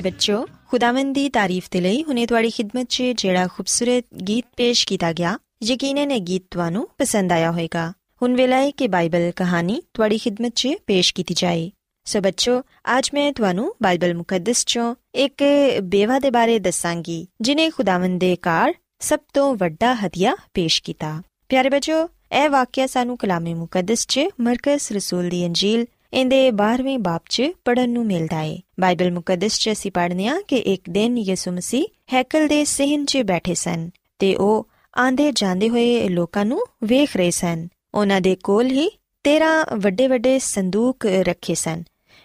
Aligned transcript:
ਪਿਆਰੇ 0.00 0.10
ਬੱਚੋ 0.10 0.44
ਖੁਦਾਵੰਦ 0.68 1.14
ਦੀ 1.14 1.28
ਤਾਰੀਫ 1.28 1.64
ਦੇ 1.70 1.80
ਲਈ 1.80 2.02
ਹੁਨੇ 2.02 2.24
ਤੁਹਾਡੀ 2.26 2.50
ਖidmat 2.50 2.86
'ਚ 2.86 3.02
ਜਿਹੜਾ 3.16 3.46
ਖੂਬਸੂਰਤ 3.46 4.04
ਗੀਤ 4.28 4.44
ਪੇਸ਼ 4.56 4.86
ਕੀਤਾ 4.86 5.12
ਗਿਆ 5.12 5.36
ਯਕੀਨਨ 5.64 6.10
ਇਹ 6.10 6.20
ਗੀਤ 6.20 6.42
ਤੁਹਾਨੂੰ 6.50 6.86
ਪਸੰਦ 6.98 7.32
ਆਇਆ 7.32 7.50
ਹੋਵੇਗਾ 7.50 7.92
ਹੁਣ 8.22 8.36
ਵੇਲਾ 8.36 8.56
ਹੈ 8.56 8.70
ਕਿ 8.70 8.88
ਬਾਈਬਲ 8.88 9.30
ਕਹਾਣੀ 9.36 9.80
ਤੁਹਾਡੀ 9.94 10.18
ਖidmat 10.18 10.52
'ਚ 10.52 10.74
ਪੇਸ਼ 10.86 11.12
ਕੀਤੀ 11.14 11.34
ਜਾਏ 11.34 11.70
ਸੋ 12.06 12.20
ਬੱਚੋ 12.20 12.60
ਅੱਜ 12.90 13.10
ਮੈਂ 13.14 13.32
ਤੁਹਾਨੂੰ 13.32 13.72
ਬਾਈਬਲ 13.82 14.14
ਮੁਕੱਦਸ 14.14 14.64
'ਚੋਂ 14.66 14.94
ਇੱਕ 15.16 15.44
ਬੇਵਾ 15.86 16.18
ਦੇ 16.18 16.30
ਬਾਰੇ 16.30 16.58
ਦੱਸਾਂਗੀ 16.58 17.26
ਜਿਨੇ 17.40 17.68
ਖੁਦਾਵੰਦ 17.70 18.20
ਦੇ 18.20 18.34
ਕਾਰ 18.42 18.74
ਸਭ 19.02 19.18
ਤੋਂ 19.34 19.54
ਵੱਡਾ 19.56 19.94
ਹਦੀਆ 19.96 20.36
ਪੇਸ਼ 20.54 20.82
ਕੀਤਾ 20.82 21.20
ਪਿਆਰੇ 21.48 21.68
ਬੱਚੋ 21.68 22.06
ਇਹ 22.32 22.48
ਵਾਕਿਆ 22.50 22.86
ਸਾਨੂੰ 22.86 23.16
ਕਲਾਮੇ 23.18 23.54
ਮੁਕੱਦਸ 23.54 24.06
'ਚ 24.06 24.28
ਮਰਕਸ 24.40 24.92
ਰਸੂਲ 24.92 25.28
ਦੀ 25.28 25.46
ਅੰਜੀਲ 25.46 25.86
ਇਹਦੇ 26.12 26.48
12ਵੇਂ 26.48 26.98
ਬਾਬ 26.98 27.20
'ਚ 27.28 27.42
ਪੜਨ 27.64 27.90
ਨੂੰ 27.90 28.06
ਮਿਲਦਾ 28.06 28.36
ਹੈ 28.36 28.58
ਬਾਈਬਲ 28.80 29.12
ਮੁਕੱਦਸ 29.12 29.58
'ਚ 29.58 29.70
ਅਸੀਂ 29.72 29.90
ਪੜ੍ਹਨੇ 29.90 30.28
ਆ 30.28 30.40
ਕਿ 30.48 30.56
ਇੱਕ 30.56 30.90
ਦਿਨ 30.90 31.18
ਯਿਸੂ 31.18 31.50
ਮਸੀਹ 31.50 31.84
ਹੈਕਲ 32.12 32.48
ਦੇ 32.48 32.64
ਸਹਿਨ 32.64 33.04
'ਚ 33.04 33.18
ਬੈਠੇ 33.18 33.54
ਸਨ 33.54 33.90
ਤੇ 34.18 34.34
ਉਹ 34.36 34.68
ਆਂਦੇ 34.98 35.32
ਜਾਂਦੇ 35.32 35.68
ਹੋਏ 35.68 36.08
ਲੋਕਾਂ 36.08 36.44
ਨੂੰ 36.44 36.64
ਵੇਖ 36.84 37.16
ਰਹੇ 37.16 37.30
ਸਨ। 37.30 37.68
ਉਹਨਾਂ 37.94 38.20
ਦੇ 38.20 38.36
ਕੋਲ 38.36 38.66
ਹੀ 38.66 38.88
13 39.24 39.52
ਵੱਡੇ 39.76 40.06
ਵੱਡੇ 40.06 40.38
ਸੰਦੂਕ 40.38 41.06
ਰੱਖੇ 41.06 41.54
ਸਨ, 41.54 41.82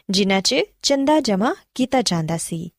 ਜਿਨ੍ਹਾਂ 0.09 0.41
'ਚ 0.41 0.55
ਚੰਦਾ 0.83 1.19
ਜਮ੍ਹਾਂ 1.19 1.55
ਕੀਤਾ 1.75 2.01
ਜਾਂਦਾ 2.01 2.37
ਸੀ। 2.37 2.69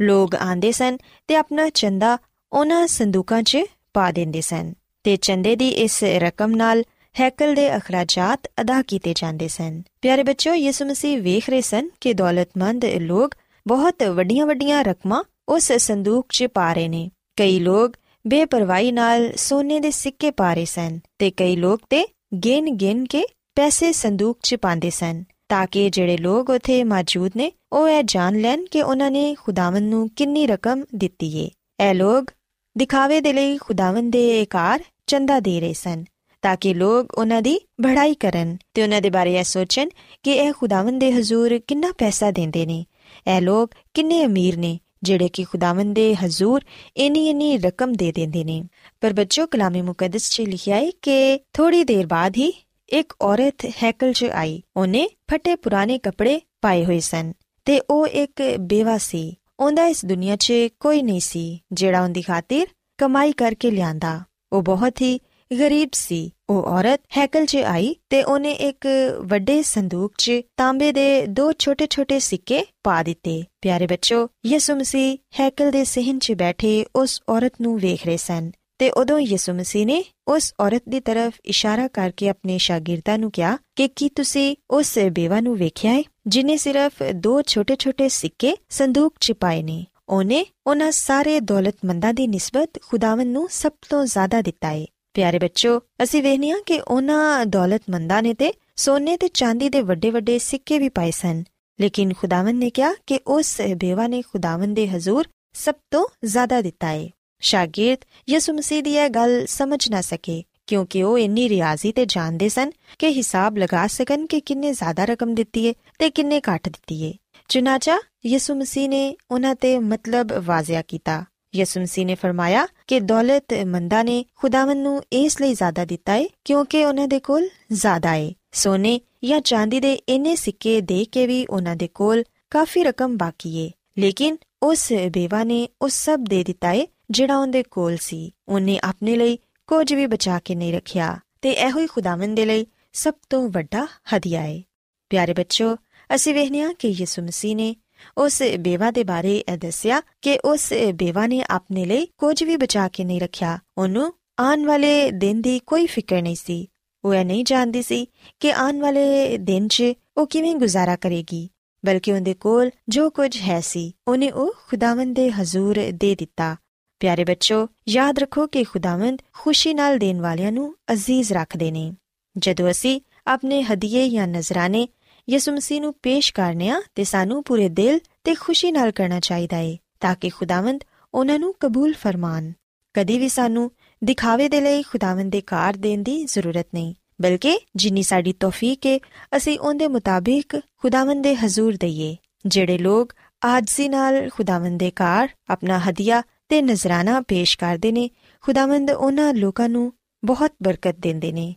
ਲੋਕ 0.00 0.34
ਆਂਦੇ 0.34 0.72
ਸਨ 0.72 0.96
ਤੇ 1.28 1.36
ਆਪਣਾ 1.36 1.68
ਚੰਦਾ 1.68 2.18
ਉਹਨਾਂ 2.52 2.86
ਸੰਦੂਕਾਂ 2.86 3.42
'ਚ 3.42 3.58
ਪਾ 3.94 4.10
ਦਿੰਦੇ 4.10 4.40
ਸਨ 4.40 4.72
ਤੇ 5.04 5.16
ਚੰਦੇ 5.16 5.56
ਦੀ 5.56 5.68
ਇਸ 5.68 6.04
ਰਕਮ 6.04 6.50
ਨਾਲ 6.50 6.82
ਹੈਕਲ 7.20 7.54
ਦੇ 7.54 7.76
ਅਖਰਾਜਾਤ 7.76 8.40
ਅਦਾ 8.60 8.82
ਕੀਤੇ 8.82 9.12
ਜਾਂਦੇ 9.16 9.48
ਸਨ। 9.48 9.82
ਪਿਆਰੇ 10.02 10.22
ਬੱਚਿਓ, 10.22 10.54
ਯਿਸੂ 10.54 10.84
ਮਸੀਹ 10.84 11.22
ਵੇਖ 11.22 11.50
ਰਹੇ 11.50 11.60
ਸਨ 11.60 11.88
ਕਿ 12.00 12.14
ਦੌਲਤਮੰਦ 12.14 12.84
ਲੋਕ 12.84 13.34
ਬਹੁਤ 13.68 14.02
ਵੱਡੀਆਂ-ਵੱਡੀਆਂ 14.02 14.84
ਰਕਮਾਂ 14.84 15.24
ਉਸ 15.48 15.72
ਸੰਦੂਕ 15.72 16.26
'ਚ 16.30 16.44
ਪਾ 16.44 16.72
ਰਹੇ 16.72 16.88
ਨੇ। 16.88 17.10
ਕਈ 17.36 17.60
ਲੋਕ 17.60 17.92
ਬੇਪਰਵਾਹੀ 18.26 18.92
ਨਾਲ 18.92 19.32
ਸੋਨੇ 19.36 19.80
ਦੇ 19.80 19.90
ਸਿੱਕੇ 19.90 20.30
ਪਾ 20.30 20.54
ਰਹੇ 20.54 20.64
ਸਨ 20.64 21.00
ਤੇ 21.18 21.30
ਕਈ 21.30 21.56
ਲੋਕ 21.56 21.80
ਤੇ 21.90 22.08
ਗਿਣ-ਗਿਣ 22.44 23.04
ਕੇ 23.04 23.24
ਪੈਸੇ 23.54 23.92
ਸੰਦੂਕ 23.92 24.38
'ਚ 24.42 24.54
ਪਾਉਂਦੇ 24.54 24.90
ਸਨ, 24.90 25.24
ਤਾਂ 25.48 25.66
ਕਿ 25.66 25.90
ਜਿਹੜੇ 25.90 26.16
ਲੋਕ 26.16 26.50
ਉਥੇ 26.50 26.84
ਮੌਜੂਦ 26.84 27.32
ਨੇ, 27.36 27.52
ਉਹ 27.72 27.88
ਇਹ 27.88 28.02
ਜਾਣ 28.04 28.40
ਲੈਣ 28.40 28.64
ਕਿ 28.64 28.82
ਉਹਨਾਂ 28.82 29.10
ਨੇ 29.10 29.34
ਖੁਦਾਵੰਦ 29.34 29.88
ਨੂੰ 29.88 30.08
ਕਿੰਨੀ 30.08 30.46
ਰਕਮ 30.46 30.84
ਦਿੱਤੀ 30.94 31.38
ਏ। 31.38 31.50
ਇਹ 31.88 31.94
ਲੋਕ 31.94 32.30
ਦਿਖਾਵੇ 32.78 33.20
ਦੇ 33.20 33.32
ਲਈ 33.32 33.56
ਖੁਦਾਵੰਦ 33.56 34.12
ਦੇ 34.12 34.42
ਇਕਾਰ 34.42 34.84
ਚੰਦਾ 35.06 35.40
ਦੇ 35.40 35.60
ਰਹੇ 35.60 35.72
ਸਨ। 35.72 36.04
ਤਾਂ 36.44 36.56
ਕਿ 36.56 36.74
ਲੋਕ 36.74 37.12
ਉਹਨਾਂ 37.14 37.42
ਦੀ 37.42 37.58
ਬੜਾਈ 37.80 38.14
ਕਰਨ 38.14 38.56
ਤੇ 38.74 38.82
ਉਹਨਾਂ 38.82 39.00
ਦੇ 39.00 39.10
ਬਾਰੇ 39.10 39.34
ਇਹ 39.34 39.44
ਸੋਚਣ 39.44 39.88
ਕਿ 40.22 40.32
ਇਹ 40.32 40.52
ਖੁਦਾਵੰਦ 40.52 41.00
ਦੇ 41.00 41.12
ਹਜ਼ੂਰ 41.12 41.58
ਕਿੰਨਾ 41.58 41.92
ਪੈਸਾ 41.98 42.30
ਦਿੰਦੇ 42.30 42.66
ਨੇ 42.66 42.84
ਇਹ 43.28 43.40
ਲੋਕ 43.40 43.74
ਕਿੰਨੇ 43.94 44.24
ਅਮੀਰ 44.24 44.56
ਨੇ 44.56 44.78
ਜਿਹੜੇ 45.02 45.28
ਕਿ 45.28 45.44
ਖੁਦਾਵੰਦ 45.44 45.94
ਦੇ 45.94 46.14
ਹਜ਼ੂਰ 46.14 46.64
ਇਨੀ 46.96 47.28
ਇਨੀ 47.28 47.56
ਰਕਮ 47.58 47.92
ਦੇ 47.92 48.12
ਦਿੰਦੇ 48.12 48.44
ਨੇ 48.44 48.62
ਪਰ 49.00 49.12
ਬੱਚੋ 49.12 49.46
ਕਲਾਮੇ 49.46 49.82
ਮੁਕੱਦਸ 49.82 50.30
'ਚ 50.30 50.40
ਲਿਖਿਆ 50.40 50.76
ਹੈ 50.76 50.90
ਕਿ 51.02 51.38
ਥੋੜੀ 51.52 51.82
ਦੇਰ 51.84 52.06
ਬਾਅਦ 52.06 52.36
ਹੀ 52.36 52.52
ਇੱਕ 52.88 53.14
ਔਰਤ 53.22 53.66
ਹੈਕਲ 53.82 54.12
'ਚ 54.12 54.24
ਆਈ 54.24 54.62
ਉਹਨੇ 54.76 55.08
ਫਟੇ 55.30 55.56
ਪੁਰਾਣੇ 55.56 55.98
ਕੱਪੜੇ 55.98 56.40
ਪਾਏ 56.60 56.84
ਹੋਏ 56.84 57.00
ਸਨ 57.00 57.32
ਤੇ 57.66 57.80
ਉਹ 57.90 58.06
ਇੱਕ 58.06 58.42
ਬੇਵਾ 58.60 58.98
ਸੀ 58.98 59.36
ਉਹਦਾ 59.60 59.86
ਇਸ 59.86 60.04
ਦੁਨੀਆ 60.04 60.36
'ਚ 60.36 60.52
ਕੋਈ 60.80 61.02
ਨਹੀਂ 61.02 61.20
ਸੀ 61.20 61.60
ਜਿਹੜਾ 61.72 62.02
ਉਹਦੀ 62.02 62.22
ਖਾਤਰ 62.22 62.66
ਕਮਾਈ 62.98 63.32
ਕਰਕੇ 63.32 63.70
ਲਿਆਂਦਾ 63.70 64.20
ਉਹ 64.52 64.62
ਬਹੁਤ 64.62 65.00
ਹੀ 65.02 65.18
ਗਰੀਬ 65.50 65.88
ਸੀ 65.92 66.30
ਉਹ 66.50 66.62
ਔਰਤ 66.62 67.00
ਹੈਕਲ 67.16 67.46
'ਚ 67.46 67.56
ਆਈ 67.56 67.96
ਤੇ 68.10 68.22
ਉਹਨੇ 68.22 68.52
ਇੱਕ 68.52 68.86
ਵੱਡੇ 69.20 69.62
ਸੰਦੂਕ 69.62 70.12
'ਚ 70.18 70.32
ਤਾਂਬੇ 70.56 70.92
ਦੇ 70.92 71.26
ਦੋ 71.26 71.52
ਛੋਟੇ-ਛੋਟੇ 71.52 72.18
ਸਿੱਕੇ 72.18 72.64
ਪਾ 72.84 73.02
ਦਿੱਤੇ। 73.02 73.44
ਪਿਆਰੇ 73.60 73.86
ਬੱਚੋ, 73.86 74.28
ਯਿਸੂ 74.46 74.74
ਮਸੀਹ 74.74 75.18
ਹੈਕਲ 75.40 75.70
ਦੇ 75.70 75.84
ਸਹਿਨ 75.84 76.18
'ਚ 76.18 76.32
ਬੈਠੇ 76.32 76.86
ਉਸ 76.96 77.20
ਔਰਤ 77.28 77.52
ਨੂੰ 77.60 77.78
ਵੇਖ 77.78 78.06
ਰਹੇ 78.06 78.16
ਸਨ 78.16 78.50
ਤੇ 78.78 78.90
ਉਦੋਂ 78.90 79.18
ਯਿਸੂ 79.18 79.52
ਮਸੀਹ 79.52 79.86
ਨੇ 79.86 80.04
ਉਸ 80.28 80.54
ਔਰਤ 80.60 80.82
ਦੀ 80.88 81.00
ਤਰਫ 81.00 81.32
ਇਸ਼ਾਰਾ 81.44 81.88
ਕਰਕੇ 81.88 82.28
ਆਪਣੇ 82.28 82.58
ਸ਼ਾਗਿਰਦਾਂ 82.58 83.18
ਨੂੰ 83.18 83.30
ਕਿਹਾ 83.30 83.58
ਕਿ 83.76 83.88
ਕੀ 83.88 84.08
ਤੁਸੀਂ 84.08 84.56
ਉਸ 84.70 84.98
ਬੇਵਾ 85.12 85.40
ਨੂੰ 85.40 85.56
ਵੇਖਿਆ 85.56 85.92
ਹੈ 85.92 86.02
ਜਿਨੇ 86.26 86.56
ਸਿਰਫ 86.56 87.02
ਦੋ 87.14 87.42
ਛੋਟੇ-ਛੋਟੇ 87.42 88.08
ਸਿੱਕੇ 88.08 88.56
ਸੰਦੂਕ 88.68 89.14
'ਚ 89.20 89.32
ਪਾਏ 89.32 89.62
ਨੇ? 89.62 89.86
ਉਹਨੇ 90.08 90.46
ਉਹਨਾਂ 90.66 90.90
ਸਾਰੇ 90.92 91.40
ਦੌਲਤਮੰਦਾਂ 91.40 92.14
ਦੀ 92.14 92.26
ਨਿਸਬਤ 92.26 92.70
ਖੁਦਾਵੰ 92.82 93.26
ਨੂੰ 93.26 93.48
ਸਭ 93.50 93.72
ਤੋਂ 93.90 94.06
ਜ਼ਿਆਦਾ 94.06 94.42
ਦਿੱਤਾ 94.42 94.68
ਹੈ। 94.68 94.86
ਪਿਆਰੇ 95.14 95.38
ਬੱਚੋ, 95.38 95.80
ਅਸੀਂ 96.02 96.22
ਵੇਖਨੀਆ 96.22 96.56
ਕਿ 96.66 96.80
ਉਹਨਾਂ 96.80 97.46
ਦੌਲਤਮੰਦਾਂ 97.46 98.22
ਨੇ 98.22 98.34
ਤੇ 98.34 98.52
ਸੋਨੇ 98.76 99.16
ਤੇ 99.16 99.28
ਚਾਂਦੀ 99.28 99.68
ਦੇ 99.68 99.80
ਵੱਡੇ 99.80 100.10
ਵੱਡੇ 100.10 100.38
ਸਿੱਕੇ 100.38 100.78
ਵੀ 100.78 100.88
ਪਾਏ 100.88 101.10
ਸਨ। 101.10 101.42
ਲੇਕਿਨ 101.78 102.12
ਖੁਦਾਵੰ 102.14 102.54
ਨੇ 102.54 102.70
ਕਿਹਾ 102.70 102.94
ਕਿ 103.06 103.20
ਉਸ 103.26 103.60
ਬੇਵਾ 103.76 104.06
ਨੇ 104.06 104.22
ਖੁਦਾਵੰ 104.22 104.74
ਦੇ 104.74 104.88
ਹਜ਼ੂਰ 104.88 105.28
ਸਭ 105.54 105.74
ਤੋਂ 105.90 106.06
ਜ਼ਿਆਦਾ 106.24 106.60
ਦਿੱਤਾ 106.60 106.88
ਹੈ 106.88 107.08
ਸ਼ਾਗਿਰਦ 107.40 108.04
ਯਿਸੂ 108.28 108.52
ਮਸੀਹ 108.52 108.82
ਦੀ 108.82 108.96
ਇਹ 108.96 109.08
ਗੱਲ 109.10 109.44
ਸਮਝ 109.46 109.90
ਨਾ 109.90 110.00
ਸਕੇ, 110.00 110.42
ਕਿਉਂਕਿ 110.66 111.02
ਉਹ 111.02 111.18
ਇੰਨੀ 111.18 111.48
ਰਿਆਜ਼ੀ 111.48 111.92
ਤੇ 111.92 112.06
ਜਾਣਦੇ 112.06 112.48
ਸਨ 112.48 112.70
ਕਿ 112.98 113.08
ਹਿਸਾਬ 113.08 113.58
ਲਗਾ 113.58 113.86
ਸਕਣ 113.86 114.26
ਕਿ 114.26 114.40
ਕਿੰਨੇ 114.40 114.72
ਜ਼ਿਆਦਾ 114.72 115.04
ਰਕਮ 115.04 115.34
ਦਿੱਤੀ 115.34 115.68
ਹੈ 115.68 115.72
ਤੇ 115.98 116.10
ਕਿੰਨੇ 116.10 116.40
ਘੱਟ 116.40 116.68
ਦਿੱਤੀ 116.68 117.04
ਹੈ 117.06 117.12
ਚੁਨਾਚਾ 117.48 117.98
ਯਿਸੂ 118.26 118.54
ਮਸੀਹ 118.54 118.88
ਨੇ 118.88 119.16
ਉਹਨਾਂ 119.30 119.54
ਤੇ 119.54 119.78
ਮਤਲਬ 119.78 120.32
ਵਾਜ਼ਿਆ 120.44 120.82
ਕੀਤਾ। 120.82 121.24
ਯਿਸੂ 121.56 121.80
ਮਸੀਹ 121.80 122.06
ਨੇ 122.06 122.14
ਫਰਮਾਇਆ 122.14 122.66
ਕਿ 122.86 123.00
ਦੌਲਤ 123.00 123.44
ਮੰਦਾ 123.66 124.02
ਨੇ 124.02 124.24
ਖੁਦਾਵੰ 124.34 124.76
ਨੂੰ 124.76 125.02
ਇਸ 125.12 125.40
ਲਈ 125.40 125.54
ਜ਼ਿਆਦਾ 125.54 125.84
ਦਿੱਤਾ 125.84 126.12
ਹੈ 126.12 126.24
ਕਿਉਂਕਿ 126.44 126.84
ਉਹਨਾਂ 126.84 127.08
ਦੇ 127.08 127.20
ਕੋਲ 127.20 127.48
ਜ਼ਿਆਦਾ 127.72 128.10
ਹੈ 128.10 128.32
ਸੋਨੇ 128.52 129.00
ਜਾਂ 129.24 129.40
ਚਾਂਦੀ 129.40 129.80
ਦੇ 129.80 129.94
ਇੰਨੇ 129.94 130.36
ਸਿੱਕੇ 130.36 130.80
ਦੇ 130.80 131.04
ਕੇ 131.04 131.26
ਵੀ 131.26 131.46
ਉਹਨਾਂ 131.46 131.76
ਦੇ 131.76 131.88
ਕੋਲ 131.88 132.24
ਕਾਫੀ 132.50 132.84
ਰਕਮ 132.84 133.16
ਬਾਕੀ 133.16 133.66
ਹੈ 133.66 133.70
ਲੇਕਿਨ 133.98 134.36
ਉਸ 134.62 134.92
ਬੇਵਾ 134.92 135.44
ਨੇ 135.44 135.68
ਉਹ 135.82 135.88
ਸਭ 135.88 136.20
ਦੇ 136.28 136.44
ਦਿੱਤਾ 136.44 136.68
ਹੈ 136.74 136.86
ਜਿਹੜਾ 137.10 137.38
ਉਹਦੇ 137.38 137.62
ਕੋਲ 137.62 137.96
ਸੀ। 137.96 138.34
ਉਹਨੇ 138.48 138.80
ਆਪਣੇ 138.84 139.16
ਲਈ 139.16 139.38
ਕੁਝ 139.66 139.94
ਵੀ 139.94 140.06
ਬਚਾ 140.06 140.38
ਕੇ 140.38 140.54
ਨਹੀਂ 140.54 140.72
ਰੱਖਿਆ 140.72 141.18
ਤੇ 141.42 141.50
ਇਹੋ 141.50 141.78
ਹੀ 141.78 141.86
ਖੁਦਾਵੰਦ 141.86 142.36
ਦੇ 142.36 142.44
ਲਈ 142.44 142.66
ਸਭ 142.92 143.14
ਤੋਂ 143.30 143.48
ਵੱਡਾ 143.48 143.86
ਹਦੀਆ 144.16 144.40
ਹੈ 144.40 144.62
ਪਿਆਰੇ 145.10 145.32
ਬੱਚੋ 145.32 145.76
ਅਸੀਂ 146.14 146.34
ਵੇਖਿਆ 146.34 146.72
ਕਿ 146.72 146.88
ਯਿਸੂ 146.88 147.22
ਮਸੀਹ 147.22 147.56
ਨੇ 147.56 147.76
ਉਸ 148.18 148.42
ਬੇਵਾ 148.58 148.90
ਦੇ 148.90 149.04
ਬਾਰੇ 149.04 149.44
ਇਹ 149.52 149.58
ਦੱਸਿਆ 149.58 150.02
ਕਿ 150.22 150.38
ਉਸ 150.44 150.72
ਬੇਵਾ 150.94 151.26
ਨੇ 151.26 151.44
ਆਪਣੇ 151.50 151.84
ਲਈ 151.84 152.06
ਕੁਝ 152.18 152.44
ਵੀ 152.44 152.56
ਬਚਾ 152.56 152.88
ਕੇ 152.88 153.04
ਨਹੀਂ 153.04 153.20
ਰੱਖਿਆ। 153.20 153.58
ਉਹਨੂੰ 153.78 154.12
ਆਉਣ 154.40 154.64
ਵਾਲੇ 154.64 155.10
ਦਿਨ 155.10 155.40
ਦੀ 155.40 155.58
ਕੋਈ 155.58 155.86
ਫਿਕਰ 155.86 156.22
ਨਹੀਂ 156.22 156.36
ਸੀ। 156.36 156.70
ਉਹ 157.04 157.14
ਇਹ 157.14 157.24
ਨਹੀਂ 157.24 157.44
ਜਾਣਦੀ 157.44 157.82
ਸੀ 157.82 158.06
ਕਿ 158.40 158.52
ਆਉਣ 158.52 158.78
ਵਾਲੇ 158.80 159.38
ਦਿਨ 159.38 159.68
'ਚ 159.68 159.82
ਉਹ 160.16 160.26
ਕਿਵੇਂ 160.26 160.56
ਗੁਜ਼ਾਰਾ 160.56 160.96
ਕਰੇਗੀ, 160.96 161.50
ਬਲਕਿ 161.86 162.12
ਉਹਦੇ 162.12 162.34
ਕੋਲ 162.34 162.70
ਜੋ 162.88 163.10
ਕੁਝ 163.10 163.40
ਹੈ 163.40 163.60
ਸੀ, 163.60 163.92
ਉਹਨੇ 164.08 164.30
ਉਹ 164.30 164.54
ਖੁਦਾਵੰਦ 164.68 165.16
ਦੇ 165.16 165.30
ਹਜ਼ੂਰ 165.30 165.90
ਦੇ 165.94 166.14
ਦਿੱਤਾ। 166.14 166.56
ਪਿਆਰੇ 167.00 167.24
ਬੱਚੋ, 167.24 167.68
ਯਾਦ 167.88 168.18
ਰੱਖੋ 168.18 168.46
ਕਿ 168.46 168.64
ਖੁਦਾਵੰਦ 168.64 169.22
ਖੁਸ਼ੀ 169.32 169.74
ਨਾਲ 169.74 169.98
ਦੇਣ 169.98 170.20
ਵਾਲਿਆਂ 170.20 170.52
ਨੂੰ 170.52 170.74
ਅਜ਼ੀਜ਼ 170.92 171.32
ਰੱਖਦੇ 171.32 171.70
ਨੇ। 171.70 171.92
ਜਦੋਂ 172.38 172.70
ਅਸੀਂ 172.70 173.00
ਆਪਣੇ 173.26 173.62
ਹਦੀਏ 173.62 174.08
ਜਾਂ 174.08 174.28
ਨਜ਼ਰਾਨੇ 174.28 174.88
ਯਿਸੂ 175.28 175.52
ਮਸੀਹ 175.52 175.80
ਨੂੰ 175.80 175.94
ਪੇਸ਼ 176.02 176.32
ਕਰਨੇ 176.34 176.68
ਆ 176.68 176.82
ਤੇ 176.94 177.04
ਸਾਨੂੰ 177.04 177.42
ਪੂਰੇ 177.44 177.68
ਦਿਲ 177.68 178.00
ਤੇ 178.24 178.34
ਖੁਸ਼ੀ 178.34 178.72
ਨਾਲ 178.72 178.90
ਕਰਨਾ 178.90 179.20
ਚਾਹੀਦਾ 179.20 179.58
ਏ, 179.58 179.78
ਤਾਂ 180.00 180.14
ਕਿ 180.14 180.28
ਖੁਦਾਵੰਦ 180.28 180.84
ਉਹਨਾਂ 181.14 181.38
ਨੂੰ 181.38 181.54
ਕਬੂਲ 181.60 181.94
ਫਰਮਾਨ। 181.94 182.52
ਕਦੀ 182.94 183.18
ਵੀ 183.18 183.28
ਸਾਨੂੰ 183.28 183.70
ਦਿਖਾਵੇ 184.04 184.48
ਦੇ 184.48 184.60
ਲਈ 184.60 184.82
ਖੁਦਾਵੰਦ 184.82 185.32
ਦੇ 185.32 185.40
ਕਾਰ 185.40 185.76
ਦੇਣ 185.76 186.02
ਦੀ 186.02 186.24
ਜ਼ਰੂਰਤ 186.24 186.66
ਨਹੀਂ, 186.74 186.94
ਬਲਕਿ 187.20 187.58
ਜਿੰਨੀ 187.76 188.02
ਸਾਡੀ 188.02 188.32
ਤੌਫੀਕ 188.32 188.86
ਏ, 188.86 189.00
ਅਸੀਂ 189.36 189.58
ਉਹਦੇ 189.58 189.88
ਮੁਤਾਬਿਕ 189.88 190.60
ਖੁਦਾਵੰਦ 190.76 191.22
ਦੇ 191.22 191.34
ਹਜ਼ੂਰ 191.36 191.76
ਦਈਏ, 191.76 192.16
ਜਿਹੜੇ 192.46 192.78
ਲੋਕ 192.78 193.12
ਆਜਜ਼ੀ 193.44 193.88
ਨਾਲ 193.88 194.28
ਖੁਦਾਵੰਦ 194.30 194.78
ਦੇ 194.78 194.90
ਕਾਰ 194.90 195.28
ਆਪਣਾ 195.50 195.78
ਹਦੀਆ 195.78 196.22
ਤੇ 196.48 196.62
ਨਜ਼ਰਾਨਾ 196.62 197.20
ਪੇਸ਼ 197.20 197.58
ਕਰਦੇ 197.58 197.92
ਨੇ, 197.92 198.10
ਖੁਦਾਵੰਦ 198.42 198.90
ਉਹਨਾਂ 198.90 199.34
ਲੋਕਾਂ 199.34 199.68
ਨੂੰ 199.68 199.92
ਬਹੁਤ 200.24 200.52
ਬਰਕਤ 200.62 200.96
ਦਿੰਦੇ 200.98 201.32
ਨੇ। 201.32 201.54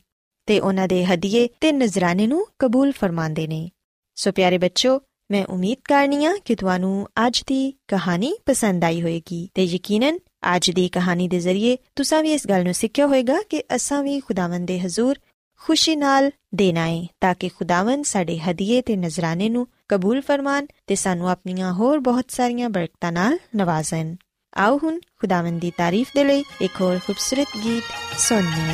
ਤੇ 0.47 0.59
ਉਹਨਾਂ 0.59 0.87
ਦੇ 0.87 1.05
ਹਦੀਏ 1.05 1.49
ਤੇ 1.61 1.71
ਨਜ਼ਰਾਨੇ 1.71 2.27
ਨੂੰ 2.27 2.47
ਕਬੂਲ 2.59 2.91
ਫਰਮਾਉਂਦੇ 2.91 3.47
ਨੇ। 3.47 3.69
ਸੋ 4.15 4.31
ਪਿਆਰੇ 4.31 4.57
ਬੱਚੋ, 4.57 5.01
ਮੈਂ 5.31 5.45
ਉਮੀਦ 5.45 5.77
ਕਰਨੀਆ 5.83 6.33
ਕਿ 6.45 6.55
ਤੁਹਾਨੂੰ 6.55 7.07
ਅੱਜ 7.27 7.41
ਦੀ 7.41 7.73
ਕਹਾਣੀ 7.87 8.37
ਪਸੰਦ 8.45 8.83
ਆਈ 8.83 9.01
ਹੋਵੇਗੀ 9.01 9.49
ਤੇ 9.53 9.63
ਯਕੀਨਨ 9.63 10.19
ਅੱਜ 10.55 10.71
ਦੀ 10.71 10.89
ਕਹਾਣੀ 10.89 11.27
ਦੇ 11.27 11.39
ਜ਼ਰੀਏ 11.39 11.77
ਤੁਸੀਂ 11.95 12.17
ਵੀ 12.17 12.33
ਇਸ 12.33 12.47
ਗੱਲ 12.47 12.63
ਨੂੰ 12.63 12.73
ਸਿੱਖਿਆ 12.73 13.05
ਹੋਵੇਗਾ 13.05 13.41
ਕਿ 13.49 13.63
ਅਸਾਂ 13.75 14.03
ਵੀ 14.03 14.19
ਖੁਦਾਵੰਦ 14.19 14.67
ਦੇ 14.67 14.79
ਹਜ਼ੂਰ 14.79 15.19
ਖੁਸ਼ੀ 15.59 15.95
ਨਾਲ 15.95 16.31
ਦੇਣਾ 16.55 16.87
ਹੈ 16.87 17.07
ਤਾਂ 17.21 17.35
ਕਿ 17.35 17.49
ਖੁਦਾਵੰਦ 17.49 18.05
ਸਾਡੇ 18.05 18.39
ਹਦੀਏ 18.39 18.81
ਤੇ 18.81 18.95
ਨਜ਼ਰਾਨੇ 18.95 19.49
ਨੂੰ 19.49 19.67
ਕਬੂਲ 19.87 20.21
ਫਰਮਾਨ 20.21 20.67
ਤੇ 20.87 20.95
ਸਾਨੂੰ 20.95 21.29
ਆਪਣੀਆਂ 21.29 21.73
ਹੋਰ 21.73 21.99
ਬਹੁਤ 21.99 22.25
ਸਾਰੀਆਂ 22.29 22.69
ਬਰਕਤਾਂ 22.69 23.11
ਨਾਲ 23.11 23.39
ਨਵਾਜ਼ਣ। 23.55 24.15
ਆਓ 24.57 24.79
ਹੁਣ 24.83 24.99
ਖੁਦਾਵੰਦ 24.99 25.61
ਦੀ 25.61 25.71
ਤਾਰੀਫ 25.77 26.07
ਦੇ 26.15 26.23
ਲਈ 26.23 26.43
ਇੱਕ 26.61 26.81
ਹੋਰ 26.81 26.99
ਖੂਬਸੂਰਤ 27.07 27.47
ਗੀਤ 27.63 27.83
ਸੁਣਨੇ 28.19 28.73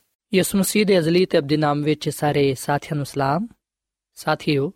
ਯਿਸੂ 0.33 0.57
ਮਸੀਹ 0.57 0.85
ਦੇ 0.85 0.99
ਅਜ਼ਲੀ 0.99 1.25
ਤੇ 1.25 1.37
ਅਬਦੀ 1.37 1.57
ਨਾਮ 1.57 1.81
ਵਿੱਚ 1.81 2.09
ਸਾਰੇ 2.09 2.53
ਸਾਥੀਆਂ 2.53 2.95
ਨੂੰ 2.95 3.05
ਸਲਾਮ। 3.05 3.47
ਸਾਥੀਓ, 4.15 4.73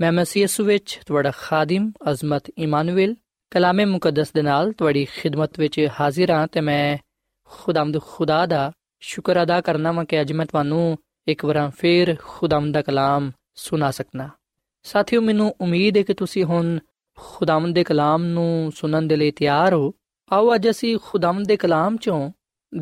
ਮੈਂ 0.00 0.12
ਮਸੀਹ 0.12 0.42
ਯਿਸੂ 0.42 0.64
ਵਿੱਚ 0.64 1.00
ਤੁਹਾਡਾ 1.06 1.32
ਖਾਦਮ, 1.36 1.90
ਅਜ਼ਮਤ, 2.10 2.42
ਇਮਾਨੁਅਲ, 2.58 3.14
ਕਲਾਮੇ 3.50 3.84
ਮੁਕੱਦਸ 3.84 4.32
ਦੇ 4.32 4.42
ਨਾਲ 4.42 4.72
ਤੁਹਾਡੀ 4.72 5.04
ਖਿਦਮਤ 5.04 5.58
ਵਿੱਚ 5.58 5.88
ਹਾਜ਼ਰ 6.00 6.30
ਹਾਂ 6.30 6.46
ਤੇ 6.46 6.60
ਮੈਂ 6.60 6.98
ਖੁਦਾਮਦ 7.44 8.00
ਖੁਦਾ 8.02 8.46
ਦਾ 8.46 8.72
ਸ਼ੁਕਰ 9.00 9.42
ਅਦਾ 9.42 9.60
ਕਰਨਾ 9.60 9.92
ਵਾਂ 9.92 10.04
ਕਿ 10.04 10.20
ਅੱਜ 10.20 10.32
ਮੈਂ 10.32 10.46
ਤੁਹਾਨੂੰ 10.46 10.98
ਇੱਕ 11.28 11.44
ਵਾਰ 11.44 11.70
ਫੇਰ 11.70 12.16
ਖੁਦਾਮਦ 12.18 12.74
ਦਾ 12.74 12.82
ਕਲਾਮ 12.82 13.30
ਸੁਣਾ 13.54 13.90
ਸਕਣਾ 13.90 14.28
ਸਾਥੀਓ, 14.82 15.20
ਮੈਨੂੰ 15.20 15.54
ਉਮੀਦ 15.60 15.96
ਹੈ 15.96 16.02
ਕਿ 16.02 16.14
ਤੁਸੀਂ 16.14 16.44
ਹੁਣ 16.44 16.78
ਖੁਦਾਮਦ 17.16 17.74
ਦੇ 17.74 17.84
ਕਲਾਮ 17.84 18.24
ਨੂੰ 18.24 18.72
ਸੁਣਨ 18.74 19.08
ਦੇ 19.08 19.16
ਲਈ 19.16 19.30
ਤਿਆਰ 19.30 19.74
ਹੋ। 19.74 19.92
ਆਓ, 20.32 20.54
ਅੱਜ 20.54 20.70
ਅਸੀਂ 20.70 20.98
ਖੁਦਾਮਦ 21.02 21.46
ਦੇ 21.46 21.56
ਕਲਾਮ 21.56 21.96
ਚੋਂ 21.96 22.32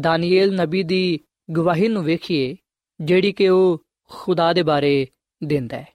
ਦਾਨੀਏਲ 0.00 0.54
ਨਬੀ 0.54 0.82
ਦੀ 0.82 1.20
ਗਵਾਹੀ 1.56 1.88
ਨੂੰ 1.88 2.04
ਵੇਖੀਏ, 2.04 2.56
ਜਿਹੜੀ 3.00 3.32
ਕਿ 3.32 3.48
ਉਹ 3.48 3.84
ਖੁਦਾ 4.08 4.52
ਦੇ 4.52 4.62
ਬਾਰੇ 4.62 5.06
ਦਿੰਦਾ 5.44 5.76
ਹੈ। 5.76 5.88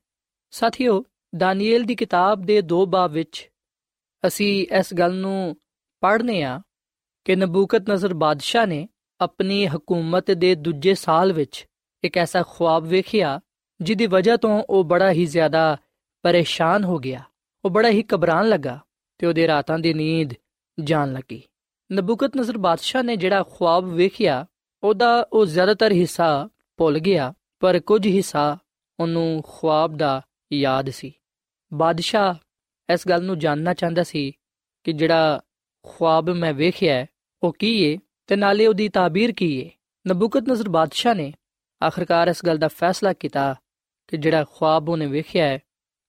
ਸਾਥੀਓ, 0.51 1.03
ਦਾਨੀਏਲ 1.37 1.83
ਦੀ 1.83 1.95
ਕਿਤਾਬ 1.95 2.41
ਦੇ 2.41 2.61
ਦੋ 2.61 2.85
ਬਾਬ 2.85 3.11
ਵਿੱਚ 3.11 3.51
ਅਸੀਂ 4.27 4.67
ਇਸ 4.79 4.93
ਗੱਲ 4.93 5.15
ਨੂੰ 5.15 5.57
ਪੜ੍ਹਨੇ 6.01 6.43
ਆ 6.43 6.61
ਕਿ 7.25 7.35
ਨਬੂਕਤ 7.35 7.89
ਨਜ਼ਰ 7.89 8.13
ਬਾਦਸ਼ਾਹ 8.13 8.65
ਨੇ 8.65 8.89
ਆਪਣੀ 9.21 9.67
ਹਕੂਮਤ 9.67 10.31
ਦੇ 10.31 10.55
ਦੂਜੇ 10.55 10.93
ਸਾਲ 10.93 11.33
ਵਿੱਚ 11.33 11.67
ਇੱਕ 12.03 12.17
ਐਸਾ 12.17 12.43
ਖੁਆਬ 12.43 12.83
ਵੇਖਿਆ, 12.83 13.39
ਜਿਹਦੀ 13.81 14.07
ਵਜ੍ਹਾ 14.07 14.37
ਤੋਂ 14.37 14.63
ਉਹ 14.69 14.83
ਬੜਾ 14.83 15.11
ਹੀ 15.11 15.25
ਜ਼ਿਆਦਾ 15.25 15.77
ਪਰੇਸ਼ਾਨ 16.21 16.83
ਹੋ 16.83 16.97
ਗਿਆ। 16.97 17.23
ਉਹ 17.65 17.69
ਬੜਾ 17.69 17.89
ਹੀ 17.89 18.03
ਘਬਰਾਨ 18.15 18.49
ਲੱਗਾ 18.49 18.79
ਤੇ 19.17 19.27
ਉਹਦੇ 19.27 19.47
ਰਾਤਾਂ 19.47 19.79
ਦੀ 19.79 19.93
ਨੀਂਦ 19.93 20.33
ਜਾਣ 20.83 21.13
ਲੱਗੀ। 21.13 21.43
ਨਬੂਕਤ 21.91 22.37
ਨਜ਼ਰ 22.37 22.57
ਬਾਦਸ਼ਾਹ 22.57 23.03
ਨੇ 23.03 23.15
ਜਿਹੜਾ 23.15 23.43
ਖੁਆਬ 23.43 23.85
ਵੇਖਿਆ 23.85 24.45
ਉਹਦਾ 24.83 25.27
ਉਹ 25.33 25.45
ਜ਼ਿਆਦਾਤਰ 25.45 25.91
ਹਿੱਸਾ 25.91 26.49
ਭੁੱਲ 26.77 26.99
ਗਿਆ, 26.99 27.33
ਪਰ 27.59 27.79
ਕੁਝ 27.79 28.07
ਹਿੱਸਾ 28.07 28.57
ਉਹਨੂੰ 28.99 29.41
ਖੁਆਬ 29.47 29.97
ਦਾ 29.97 30.21
ਯਾਦ 30.53 30.89
ਸੀ। 30.89 31.13
ਬਾਦਸ਼ਾਹ 31.73 32.93
ਇਸ 32.93 33.07
ਗੱਲ 33.07 33.23
ਨੂੰ 33.23 33.39
ਜਾਣਨਾ 33.39 33.73
ਚਾਹੁੰਦਾ 33.73 34.03
ਸੀ 34.03 34.31
ਕਿ 34.83 34.93
ਜਿਹੜਾ 34.93 35.41
ਖੁਆਬ 35.85 36.29
ਮੈਂ 36.29 36.53
ਵੇਖਿਆ 36.53 37.05
ਉਹ 37.43 37.53
ਕੀ 37.53 37.83
ਏ 37.83 37.97
ਤੇ 38.27 38.35
ਨਾਲੇ 38.35 38.67
ਉਹਦੀ 38.67 38.89
ਤਾਬੀਰ 38.89 39.31
ਕੀ 39.31 39.59
ਏ। 39.59 39.69
ਨਬੂਕਤ 40.07 40.49
ਨਜ਼ਰ 40.49 40.69
ਬਾਦਸ਼ਾਹ 40.69 41.15
ਨੇ 41.15 41.33
ਆਖਰਕਾਰ 41.81 42.27
ਇਸ 42.27 42.45
ਗੱਲ 42.45 42.57
ਦਾ 42.57 42.67
ਫੈਸਲਾ 42.67 43.13
ਕੀਤਾ 43.13 43.55
ਕਿ 44.07 44.17
ਜਿਹੜਾ 44.17 44.43
ਖੁਆਬ 44.43 44.89
ਉਹਨੇ 44.89 45.05
ਵੇਖਿਆ 45.05 45.45
ਹੈ, 45.45 45.59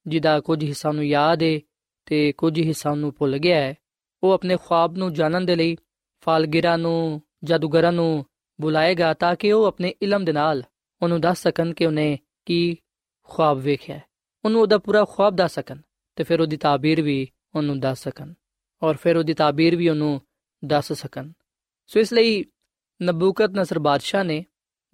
ਜਿਹਦਾ 0.06 0.40
ਕੁਝ 0.40 0.64
ਹਿੱਸਾ 0.64 0.92
ਨੂੰ 0.92 1.06
ਯਾਦ 1.06 1.42
ਏ 1.42 1.60
ਤੇ 2.06 2.32
ਕੁਝ 2.32 2.60
ਹਿੱਸਾ 2.60 2.94
ਨੂੰ 2.94 3.12
ਭੁੱਲ 3.18 3.38
ਗਿਆ 3.38 3.56
ਹੈ, 3.56 3.74
ਉਹ 4.22 4.32
ਆਪਣੇ 4.32 4.56
ਖੁਆਬ 4.56 4.96
ਨੂੰ 4.96 5.12
ਜਾਣਨ 5.12 5.46
ਦੇ 5.46 5.56
ਲਈ 5.56 5.76
ਫਾਲਗਿਰਾਂ 6.20 6.78
ਨੂੰ, 6.78 7.22
ਜਾਦੂਗਰਾਂ 7.44 7.92
ਨੂੰ 7.92 8.24
ਬੁਲਾਏਗਾ 8.60 9.14
ਤਾਂ 9.14 9.36
ਕਿ 9.36 9.52
ਉਹ 9.52 9.64
ਆਪਣੇ 9.64 9.94
ਇਲਮ 10.02 10.24
ਦੇ 10.24 10.32
ਨਾਲ 10.32 10.62
ਉਹਨੂੰ 11.02 11.20
ਦੱਸ 11.20 11.42
ਸਕਣ 11.42 11.72
ਕਿ 11.72 11.86
ਉਹਨੇ 11.86 12.18
ਕੀ 12.46 12.76
ਖੁਆਬ 13.22 13.58
ਵੇਖਿਆ 13.58 14.00
ਉਹਨੂੰ 14.44 14.62
ਉਹਦਾ 14.62 14.78
ਪੂਰਾ 14.78 15.04
ਖੁਆਬ 15.04 15.36
ਦੱਸ 15.36 15.54
ਸਕਣ 15.54 15.80
ਤੇ 16.16 16.24
ਫਿਰ 16.24 16.40
ਉਹਦੀ 16.40 16.56
ਤਾਬੀਰ 16.56 17.02
ਵੀ 17.02 17.28
ਉਹਨੂੰ 17.56 17.80
ਦੱਸ 17.80 18.02
ਸਕਣ 18.02 18.32
ਔਰ 18.82 18.96
ਫਿਰ 18.96 19.16
ਉਹਦੀ 19.16 19.34
ਤਾਬੀਰ 19.34 19.76
ਵੀ 19.76 19.88
ਉਹਨੂੰ 19.88 20.20
ਦੱਸ 20.64 20.92
ਸਕਣ। 20.92 21.32
ਸੋ 21.86 22.00
ਇਸ 22.00 22.12
ਲਈ 22.12 22.44
ਨਬੂਕਤ 23.02 23.50
ਨਸਰ 23.50 23.78
ਬਾਦਸ਼ਾਹ 23.78 24.24
ਨੇ 24.24 24.44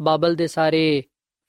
ਬਾਬਲ 0.00 0.34
ਦੇ 0.34 0.46
ਸਾਰੇ 0.46 1.02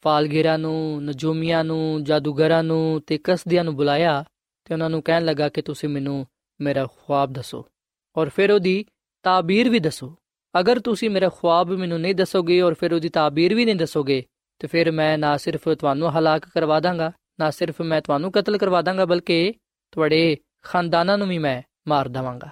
ਫਾਲਗਿਰਾਂ 0.03 0.57
ਨੂੰ, 0.59 1.03
ਨਜੂਮੀਆਂ 1.03 1.63
ਨੂੰ, 1.63 2.03
ਜਾਦੂਗਰਾਂ 2.03 2.63
ਨੂੰ 2.63 3.01
ਤੇ 3.01 3.17
ਕਸਦਿਆਂ 3.23 3.63
ਨੂੰ 3.63 3.75
ਬੁਲਾਇਆ 3.75 4.23
ਤੇ 4.65 4.73
ਉਹਨਾਂ 4.73 4.89
ਨੂੰ 4.89 5.01
ਕਹਿਣ 5.01 5.25
ਲੱਗਾ 5.25 5.49
ਕਿ 5.49 5.61
ਤੁਸੀਂ 5.61 5.89
ਮੈਨੂੰ 5.89 6.27
ਮੇਰਾ 6.61 6.87
ਖੁਆਬ 6.97 7.33
ਦੱਸੋ 7.33 7.67
ਔਰ 8.15 8.29
ਫਿਰ 8.29 8.51
ਉਹਦੀ 8.51 8.85
ਤਾਬੀਰ 9.23 9.69
ਵੀ 9.69 9.79
ਦੱਸੋ। 9.79 10.15
ਅਗਰ 10.59 10.79
ਤੁਸੀਂ 10.79 11.09
ਮੇਰਾ 11.09 11.29
ਖੁਆਬ 11.29 11.71
ਮੈਨੂੰ 11.71 11.99
ਨਹੀਂ 12.01 12.15
ਦੱਸੋਗੇ 12.15 12.61
ਔਰ 12.61 12.73
ਫਿਰ 12.73 12.93
ਉਹਦੀ 12.93 13.09
ਤਾਬੀਰ 13.09 13.55
ਵੀ 13.55 13.65
ਨਹੀਂ 13.65 13.75
ਦੱਸੋਗੇ, 13.75 14.23
ਤੇ 14.59 14.67
ਫਿਰ 14.67 14.91
ਮੈਂ 14.91 15.17
ਨਾ 15.17 15.37
ਸਿਰਫ 15.37 15.69
ਤੁਹਾਨੂੰ 15.69 16.11
ਹਲਾਕ 16.11 16.45
ਕਰਵਾ 16.45 16.79
ਦਾਂਗਾ, 16.79 17.11
ਨਾ 17.39 17.49
ਸਿਰਫ 17.49 17.81
ਮੈਂ 17.81 18.01
ਤੁਹਾਨੂੰ 18.01 18.31
ਕਤਲ 18.31 18.57
ਕਰਵਾ 18.57 18.81
ਦਾਂਗਾ, 18.81 19.05
ਬਲਕਿ 19.05 19.53
ਤੁਹਾਡੇ 19.91 20.37
ਖਾਨਦਾਨਾਂ 20.63 21.17
ਨੂੰ 21.17 21.27
ਵੀ 21.27 21.37
ਮੈਂ 21.37 21.61
ਮਾਰ 21.87 22.07
ਦਵਾਂਗਾ। 22.07 22.49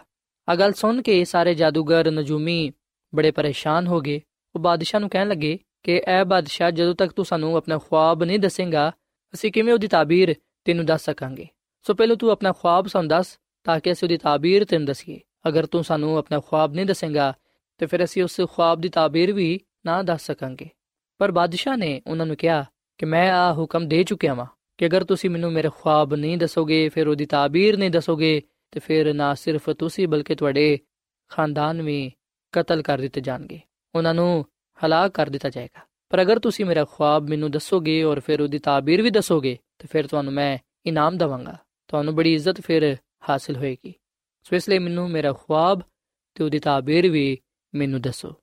ਆ 0.49 0.55
ਗੱਲ 0.55 0.73
ਸੁਣ 0.73 1.01
ਕੇ 1.01 1.25
ਸਾਰੇ 1.25 1.55
ਜਾਦੂਗਰ 1.55 2.11
ਨਜੂਮੀ 2.11 2.71
ਬੜੇ 3.15 3.31
ਪਰੇਸ਼ਾਨ 3.31 3.87
ਹੋ 3.87 4.01
ਗਏ। 4.01 4.21
ਉਹ 4.55 4.61
ਬਾਦਸ਼ਾਹ 4.61 4.99
ਨੂੰ 4.99 5.09
ਕਹਿਣ 5.09 5.27
ਲੱਗੇ 5.27 5.59
ਕਿ, 5.83 6.01
ਐ 6.07 6.23
ਬਾਦਸ਼ਾਹ, 6.23 6.71
ਜਦੋਂ 6.71 6.95
ਤੱਕ 6.95 7.11
ਤੂੰ 7.11 7.25
ਸਾਨੂੰ 7.25 7.55
ਆਪਣਾ 7.57 7.77
ਖੁਆਬ 7.77 8.23
ਨਹੀਂ 8.23 8.39
ਦੱਸੇਂਗਾ, 8.39 8.91
ਅਸੀਂ 9.33 9.51
ਕਿਵੇਂ 9.51 9.73
ਉਹਦੀ 9.73 9.87
ਤਾਬੀਰ 9.87 10.35
ਤੈਨੂੰ 10.65 10.85
ਦੱਸ 10.85 11.05
ਸਕਾਂਗੇ? 11.05 11.47
ਸੋ 11.83 11.93
ਪਹਿਲਾਂ 11.93 12.15
ਤੂੰ 12.15 12.31
ਆਪਣਾ 12.31 12.51
ਖੁਆਬ 12.51 12.87
ਸਾਨੂੰ 12.87 13.07
ਦੱਸ, 13.07 13.37
ਤਾਂ 13.63 13.79
ਕਿ 13.79 13.91
ਅਸੀਂ 13.91 14.05
ਉਹਦੀ 14.05 14.17
ਤਾਬੀਰ 14.17 14.65
ਤੈਨੂੰ 14.65 14.85
ਦਸੀਏ। 14.85 15.19
ਅਗਰ 15.47 15.65
ਤੂੰ 15.65 15.83
ਸਾਨੂੰ 15.83 16.17
ਆਪਣਾ 16.17 16.39
ਖੁਆਬ 16.39 16.73
ਨਹੀਂ 16.73 16.85
ਦੱਸੇਂਗਾ 16.85 17.33
ਤੇ 17.77 17.85
ਫਿਰ 17.85 18.03
ਅਸੀਂ 18.03 18.23
ਉਸ 18.23 18.41
ਖੁਆਬ 18.49 18.81
ਦੀ 18.81 18.89
ਤਾਬੀਰ 18.89 19.33
ਵੀ 19.33 19.59
ਨਾ 19.85 20.03
ਦੱਸ 20.03 20.31
ਸਕਾਂਗੇ। 20.31 20.69
ਪਰ 21.17 21.31
ਬਾਦਸ਼ਾਹ 21.31 21.77
ਨੇ 21.77 22.01
ਉਹਨਾਂ 22.07 22.25
ਨੂੰ 22.25 22.35
ਕਿਹਾ 22.35 22.65
ਕਿ 22.97 23.05
ਮੈਂ 23.05 23.31
ਆ 23.31 23.53
ਹੁਕਮ 23.53 23.87
ਦੇ 23.87 24.03
ਚੁੱਕਿਆ 24.03 24.33
ਵਾਂ 24.33 24.45
ਕਿ 24.77 24.85
ਅਗਰ 24.85 25.03
ਤੁਸੀਂ 25.03 25.29
ਮੈਨੂੰ 25.29 25.51
ਮੇਰੇ 25.51 25.69
ਖੁਆਬ 25.75 26.15
ਨਹੀਂ 26.15 26.37
ਦੱਸੋਗੇ, 26.37 26.89
ਫਿਰ 26.89 27.07
ਉਹਦੀ 27.07 27.25
ਤਾਬੀਰ 27.25 27.77
ਨਹੀਂ 27.77 27.91
ਦੱਸੋਗੇ, 27.91 28.41
ਤੇ 28.71 28.79
ਫਿਰ 28.79 29.13
ਨਾ 29.13 29.33
ਸਿਰਫ 29.33 29.69
ਤੁਸੀਂ 29.69 30.07
ਬਲਕਿ 30.07 30.35
ਤੁਹਾਡੇ 30.35 30.79
ਖਾਨਦਾਨ 31.29 31.81
ਵੀ 31.81 32.11
ਕਤਲ 32.51 32.81
ਕਰ 32.81 32.97
ਦਿੱਤੇ 32.97 33.21
ਜਾਣਗੇ। 33.21 33.59
ਉਹਨਾਂ 33.95 34.13
ਨੂੰ 34.13 34.45
ਹਲਾਕ 34.85 35.11
ਕਰ 35.11 35.29
ਦਿੱਤਾ 35.29 35.49
ਜਾਏਗਾ। 35.49 35.81
ਪਰ 36.09 36.21
ਅਗਰ 36.21 36.39
ਤੁਸੀਂ 36.39 36.65
ਮੇਰਾ 36.65 36.85
ਖੁਆਬ 36.85 37.29
ਮੈਨੂੰ 37.29 37.51
ਦੱਸੋਗੇ 37.51 38.03
ਔਰ 38.03 38.19
ਫਿਰ 38.19 38.41
ਉਹਦੀ 38.41 38.59
ਤਾਬੀਰ 38.59 39.01
ਵੀ 39.01 39.09
ਦੱਸੋਗੇ, 39.09 39.57
ਤੇ 39.79 39.87
ਫਿਰ 39.91 40.07
ਤੁਹਾਨੂੰ 40.07 40.33
ਮੈਂ 40.33 40.57
ਇਨਾਮ 40.85 41.17
ਦਵਾਂਗਾ। 41.17 41.57
ਤੁਹਾਨੂੰ 41.87 42.15
ਬੜੀ 42.15 42.33
ਇੱਜ਼ਤ 42.33 42.61
ਫਿਰ 42.61 42.97
ਹਾਸਲ 43.29 43.55
ਹੋਏਗੀ। 43.55 43.93
ਸੋ 44.43 44.55
ਇਸ 44.55 44.69
ਲਈ 44.69 44.79
ਮੈਨੂੰ 44.79 45.09
ਮੇਰਾ 45.09 45.33
ਖੁਆਬ 45.33 45.81
ਤੇ 46.35 46.43
ਉਹਦੀ 46.43 46.59
ਤਾਬੀਰ 46.59 47.09
ਵੀ 47.09 47.39
ਮੈਨੂੰ 47.75 48.01
ਦੱਸੋ। 48.01 48.33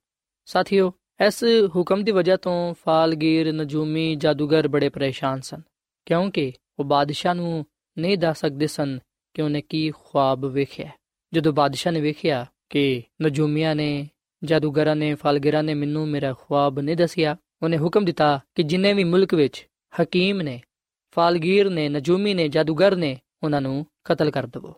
ਸਾਥੀਓ, 0.47 0.93
ਇਸ 1.27 1.45
ਹੁਕਮ 1.77 2.05
ਦੀ 2.05 2.13
ਵਜ੍ਹਾ 2.13 2.37
ਤੋਂ 2.37 2.75
ਫਾਲਗੀਰ, 2.85 3.53
ਨਜੂਮੀ, 3.53 4.15
ਜਾਦੂਗਰ 4.15 4.69
ਬੜੇ 4.69 4.89
ਪਰੇਸ਼ਾਨ 4.89 5.41
ਸਨ, 5.41 5.63
ਕਿਉਂਕਿ 6.07 6.53
ਉਹ 6.79 6.85
ਬਾਦਸ਼ਾਹ 6.85 7.35
ਨੂੰ 7.35 7.67
ਨਹੀਂ 7.99 8.19
ਦੱਸ 8.19 8.41
ਸਕਦੇ 8.41 8.67
ਸਨ 8.67 8.99
ਕਿ 9.35 9.43
ਉਹਨੇ 9.43 9.61
ਕੀ 9.61 9.91
ਖੁਆਬ 9.91 10.47
ਵੇਖਿਆ। 10.47 10.91
ਜਦੋਂ 11.35 11.53
ਬਾਦਸ਼ਾਹ 11.53 11.93
ਨੇ 11.93 12.01
ਵੇਖਿਆ 12.01 12.47
ਕਿ 12.71 13.03
ਨਜੂਮੀਆਂ 13.23 13.75
ਨੇ, 13.75 14.11
ਜਾਦੂਗਰਾਂ 14.45 14.97
ਨੇ, 14.97 15.15
ਫਾਲਗੀਰਾਂ 15.15 15.63
ਨੇ 15.63 15.75
ਮੈਨੂੰ 15.75 16.09
ਮੇਰਾ 16.09 16.33
ਖੁਆਬ 16.33 16.81
ਨਹੀਂ 16.81 16.97
ਦੱਸਿਆ, 16.97 17.37
ਉਹਨੇ 17.63 17.79
ਹੁਕਮ 17.79 18.05
ਦਿੱਤਾ 18.05 18.41
ਕਿ 18.55 18.63
ਜਿੰਨੇ 18.63 18.93
ਵੀ 18.93 19.05
ਮੁਲਕ 19.05 19.35
ਵਿੱਚ 19.35 19.67
ਹਕੀਮ 20.03 20.43
ਨੇ, 20.43 20.61
ਫਾਲਗੀਰ 21.15 21.71
ਨੇ, 21.71 21.89
ਨਜੂਮੀ 21.89 22.35
ਨੇ, 22.35 22.49
ਜਾਦੂਗਰ 22.49 22.97
ਨੇ, 22.97 23.21
ਉਹਨਾਂ 23.43 23.61
ਨੂੰ 23.61 23.87
ਕਤਲ 24.05 24.31
ਕਰ 24.31 24.47
ਦਵੋ। 24.47 24.75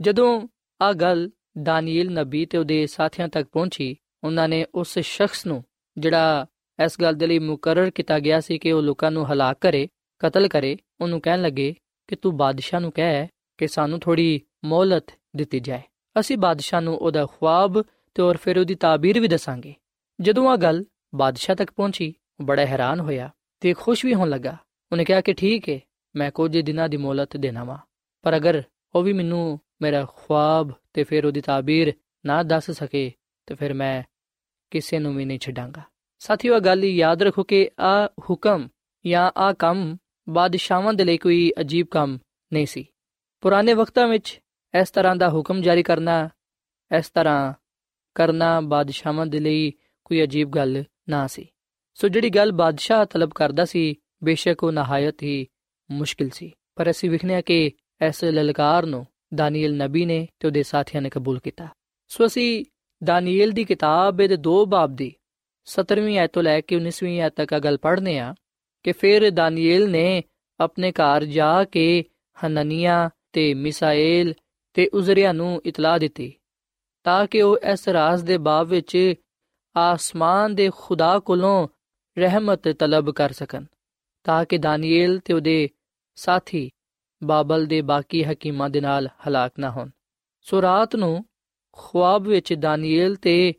ਜਦੋਂ 0.00 0.48
ਆ 0.82 0.92
ਗੱਲ 0.92 1.30
ਦਾਨੀਏਲ 1.62 2.12
ਨਬੀ 2.12 2.46
ਤੇ 2.46 2.58
ਉਹਦੇ 2.58 2.86
ਸਾਥੀਆਂ 2.86 3.28
ਤੱਕ 3.28 3.48
ਪਹੁੰਚੀ। 3.52 3.96
ਉਹਨਾਂ 4.24 4.48
ਨੇ 4.48 4.66
ਉਸ 4.74 4.98
ਸ਼ਖਸ 4.98 5.46
ਨੂੰ, 5.46 5.64
ਜਿਹੜਾ 5.98 6.46
ਇਸ 6.84 7.00
ਗੱਲ 7.00 7.14
ਦੇ 7.14 7.26
ਲਈ 7.26 7.38
ਮੁਕਰਰ 7.38 7.90
ਕੀਤਾ 7.90 8.18
ਗਿਆ 8.18 8.40
ਸੀ 8.40 8.58
ਕਿ 8.58 8.72
ਉਹ 8.72 8.82
ਲੋਕਾਂ 8.82 9.10
ਨੂੰ 9.10 9.32
ਹਲਾਕ 9.32 9.58
ਕਰੇ, 9.60 9.88
ਕਤਲ 10.18 10.48
ਕਰੇ, 10.48 10.76
ਉਹਨੂੰ 11.00 11.20
ਕਹਿਣ 11.20 11.42
ਲੱਗੇ 11.42 11.74
ਕਿ 12.08 12.16
ਤੂੰ 12.16 12.36
ਬਾਦਸ਼ਾਹ 12.36 12.80
ਨੂੰ 12.80 12.92
ਕਹਿ 12.92 13.26
ਕਿ 13.58 13.68
ਸਾਨੂੰ 13.68 14.00
ਥੋੜੀ 14.00 14.40
ਮੌਲਤ 14.64 15.04
ਦਿੱਤੀ 15.36 15.60
ਜਾਏ। 15.60 15.82
ਅਸੀਂ 16.20 16.38
ਬਾਦਸ਼ਾਹ 16.38 16.80
ਨੂੰ 16.80 16.96
ਉਹਦਾ 16.96 17.26
ਖੁਆਬ 17.26 17.82
ਤੇ 18.14 18.22
ਔਰ 18.22 18.36
ਫਿਰ 18.36 18.58
ਉਹਦੀ 18.58 18.74
ਤਾਬੀਰ 18.74 19.20
ਵੀ 19.20 19.28
ਦੱਸਾਂਗੇ। 19.28 19.74
ਜਦੋਂ 20.20 20.50
ਆ 20.50 20.56
ਗੱਲ 20.56 20.84
ਬਾਦਸ਼ਾਹ 21.14 21.56
ਤੱਕ 21.56 21.70
ਪਹੁੰਚੀ, 21.70 22.14
ਉਹ 22.40 22.44
ਬੜਾ 22.44 22.66
ਹੈਰਾਨ 22.66 23.00
ਹੋਇਆ 23.00 23.30
ਤੇ 23.60 23.72
ਖੁਸ਼ 23.72 24.04
ਵੀ 24.04 24.14
ਹੋਣ 24.14 24.28
ਲੱਗਾ। 24.28 24.56
ਉਹਨੇ 24.92 25.04
ਕਿਹਾ 25.04 25.20
ਕਿ 25.20 25.32
ਠੀਕ 25.32 25.68
ਹੈ 25.68 25.80
ਮੈਂ 26.16 26.30
ਕੁਝ 26.30 26.58
ਦਿਨਾਂ 26.58 26.88
ਦੀ 26.88 26.96
ਮੌਲਤ 26.96 27.36
ਦੇਣਾ 27.36 27.64
ਵਾ। 27.64 27.78
ਪਰ 28.22 28.36
ਅਗਰ 28.36 28.62
ਉਹ 28.94 29.02
ਵੀ 29.02 29.12
ਮੈਨੂੰ 29.12 29.60
ਮੇਰਾ 29.82 30.06
ਖੁਆਬ 30.16 30.72
ਤੇ 30.92 31.04
ਫਿਰ 31.04 31.26
ਉਹਦੀ 31.26 31.40
ਤਾਬੀਰ 31.40 31.94
ਨਾ 32.26 32.42
ਦੱਸ 32.42 32.70
ਸਕੇ, 32.70 33.12
ਤੇ 33.46 33.54
ਫਿਰ 33.54 33.74
ਮੈਂ 33.74 34.02
ਕਿਸੇ 34.70 34.98
ਨੂੰ 34.98 35.16
ਵੀ 35.16 35.24
ਨਹੀਂ 35.24 35.38
ਛੱਡਾਂਗਾ। 35.38 35.82
ਸਾਥੀਓ 36.18 36.60
ਗੱਲ 36.60 36.84
ਯਾਦ 36.84 37.22
ਰੱਖੋ 37.22 37.42
ਕਿ 37.42 37.70
ਆ 37.80 38.06
ਹੁਕਮ 38.30 38.68
ਜਾਂ 39.06 39.32
ਆ 39.36 39.52
ਕੰਮ 39.52 39.96
ਬਾਦਸ਼ਾਹਾਂ 40.28 40.94
ਦੇ 40.94 41.04
ਲਈ 41.04 41.18
ਕੋਈ 41.18 41.52
ਅਜੀਬ 41.60 41.86
ਕੰਮ 41.86 42.18
ਨਹੀਂ 42.52 42.66
ਸੀ। 42.66 42.86
ਪੁਰਾਣੇ 43.40 43.74
ਵਕਤਾਂ 43.74 44.08
ਵਿੱਚ 44.08 44.40
ਇਸ 44.80 44.90
ਤਰ੍ਹਾਂ 44.90 45.16
ਦਾ 45.16 45.28
ਹੁਕਮ 45.28 45.62
ਜਾਰੀ 45.62 45.82
ਕਰਨਾ, 45.82 46.28
ਇਸ 46.98 47.10
ਤਰ੍ਹਾਂ 47.10 47.54
ਕਰਨਾ 48.14 48.60
ਬਾਦਸ਼ਾਹਾਂ 48.60 49.26
ਦੇ 49.26 49.38
ਲਈ 49.38 49.72
ਕੋਈ 50.04 50.22
ਅਜੀਬ 50.22 50.50
ਗੱਲ 50.50 50.84
ਨਾ 51.08 51.26
ਸੀ। 51.26 51.48
ਸੋ 51.94 52.08
ਜਿਹੜੀ 52.08 52.30
ਗੱਲ 52.30 52.52
ਬਾਦਸ਼ਾਹ 52.52 53.04
ਤਲਬ 53.04 53.30
ਕਰਦਾ 53.30 53.64
ਸੀ, 53.64 53.94
ਬੇਸ਼ੱਕ 54.24 54.64
ਉਹ 54.64 54.72
ਨਹਾਇਤ 54.72 55.22
ਹੀ 55.22 55.46
ਮੁਸ਼ਕਿਲ 55.90 56.28
ਸੀ। 56.28 56.52
ਪਰ 56.74 56.90
ਅਸੀਂ 56.90 57.10
ਵਿਖਨੇ 57.10 57.42
ਕਿ 57.42 57.70
ਇਸ 58.08 58.24
ਲਲਕਾਰ 58.24 58.86
ਨੂੰ 58.86 59.06
ਦਾਨੀਏਲ 59.34 59.76
ਨਬੀ 59.76 60.04
ਨੇ 60.04 60.26
ਤੇ 60.40 60.48
ਉਹਦੇ 60.48 60.62
ਸਾਥੀਆਂ 60.62 61.02
ਨੇ 61.02 61.10
ਕਬੂਲ 61.10 61.38
ਕੀਤਾ। 61.38 61.68
ਸੋ 62.08 62.26
ਅਸੀਂ 62.26 62.64
ਦਾਨੀਏਲ 63.04 63.50
ਦੀ 63.50 63.64
ਕਿਤਾਬ 63.64 64.16
ਦੇ 64.16 64.36
ਦੋ 64.36 64.66
ਬਾਬ 64.66 64.96
ਦੀ 64.96 65.12
17ਵੀਂ 65.68 66.18
ਆਇਤ 66.18 66.32
ਤੋਂ 66.32 66.42
ਲੈ 66.42 66.60
ਕੇ 66.60 66.76
19ਵੀਂ 66.76 67.20
ਆਇਤ 67.20 67.32
ਤੱਕ 67.36 67.52
ਆ 67.52 67.58
ਗੱਲ 67.58 67.76
ਪੜ੍ਹਨੇ 67.76 68.18
ਆ 68.18 68.34
ਕਿ 68.82 68.92
ਫਿਰ 68.92 69.30
ਦਾਨੀਏਲ 69.30 69.90
ਨੇ 69.90 70.22
ਆਪਣੇ 70.60 70.92
ਘਰ 70.92 71.24
ਜਾ 71.24 71.64
ਕੇ 71.64 72.04
ਹਨਨੀਆ 72.36 73.10
ਤੇ 73.32 73.54
ਮਿਸਾਏਲ 73.54 74.34
ਤੇ 74.74 74.88
ਉਜ਼ਰਿਆ 74.94 75.32
ਨੂੰ 75.32 75.62
ਇਤਲਾਹ 75.66 75.98
ਦਿੱਤੀ 75.98 76.32
ਤਾਂ 77.04 77.26
ਕਿ 77.26 77.42
ਉਹ 77.42 77.58
ਇਸ 77.72 77.88
ਰਾਜ਼ 77.88 78.24
ਦੇ 78.24 78.38
ਬਾਬ 78.38 78.68
ਵਿੱਚ 78.68 79.14
ਆਸਮਾਨ 79.76 80.54
ਦੇ 80.54 80.70
ਖੁਦਾ 80.76 81.18
ਕੋਲੋਂ 81.18 81.68
ਰਹਿਮਤ 82.18 82.68
ਤਲਬ 82.68 83.10
ਕਰ 83.10 83.32
ਸਕਣ 83.32 83.64
ਤਾਂ 84.24 84.44
ਕਿ 84.44 84.58
ਦਾਨੀਲ 84.58 85.18
ਤੇ 85.18 85.32
ਉਹਦੇ 85.32 85.68
ਸਾਥੀ 86.14 86.70
ਬਾਬਲ 87.22 87.66
ਦੇ 87.66 87.80
ਬਾਕੀ 87.80 88.24
ਹਕੀਮਾਂ 88.24 88.70
ਦੇ 88.70 88.80
ਨਾਲ 88.80 89.08
ਹਲਾਕ 89.28 89.52
ਨਾ 89.58 89.70
ਹੋਣ। 89.70 89.90
ਸੋ 90.40 90.62
ਰਾਤ 90.62 90.96
ਨੂੰ 90.96 91.24
ਖੁਆਬ 91.72 92.22
ਵਿੱਚ 92.22 92.54
ਦਾਨੀਏਲ 92.54 93.16
ਤੇ 93.16 93.54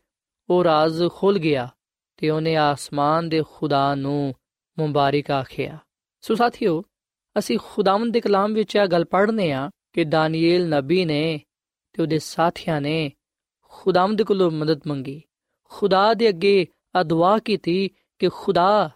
ਉਹ 0.49 0.63
ਰਾਜ਼ 0.63 1.03
ਖੁੱਲ 1.09 1.39
ਗਿਆ 1.39 1.69
ਤੇ 2.17 2.29
ਉਹਨੇ 2.29 2.55
ਆਸਮਾਨ 2.55 3.29
ਦੇ 3.29 3.43
ਖੁਦਾ 3.53 3.95
ਨੂੰ 3.95 4.33
ਮੁਬਾਰਕ 4.79 5.31
ਆਖਿਆ। 5.31 5.77
ਸੋ 6.21 6.35
ਸਾਥੀਓ, 6.35 6.83
ਅਸੀਂ 7.39 7.59
ਖੁਦਾਵੰਦ 7.63 8.13
ਦੇ 8.13 8.21
ਕਲਾਮ 8.21 8.53
ਵਿੱਚ 8.53 8.75
ਇਹ 8.75 8.87
ਗੱਲ 8.87 9.05
ਪੜ੍ਹਨੇ 9.05 9.51
ਆ 9.51 9.69
ਕਿ 9.93 10.03
ਦਾਨੀਏਲ 10.03 10.69
ਨਬੀ 10.69 11.05
ਨੇ 11.05 11.41
ਤੇ 11.93 12.01
ਉਹਦੇ 12.01 12.19
ਸਾਥੀਆਂ 12.19 12.81
ਨੇ 12.81 13.11
ਖੁਦਾਵੰਦ 13.61 14.21
ਕੋਲੋਂ 14.21 14.51
ਮਦਦ 14.51 14.81
ਮੰਗੀ। 14.87 15.21
ਖੁਦਾ 15.69 16.13
ਦੇ 16.13 16.29
ਅੱਗੇ 16.29 16.67
ਆ 16.95 17.39
ਕੀਤੀ 17.39 17.89
ਕਿ 18.19 18.29
ਖੁਦਾ 18.29 18.89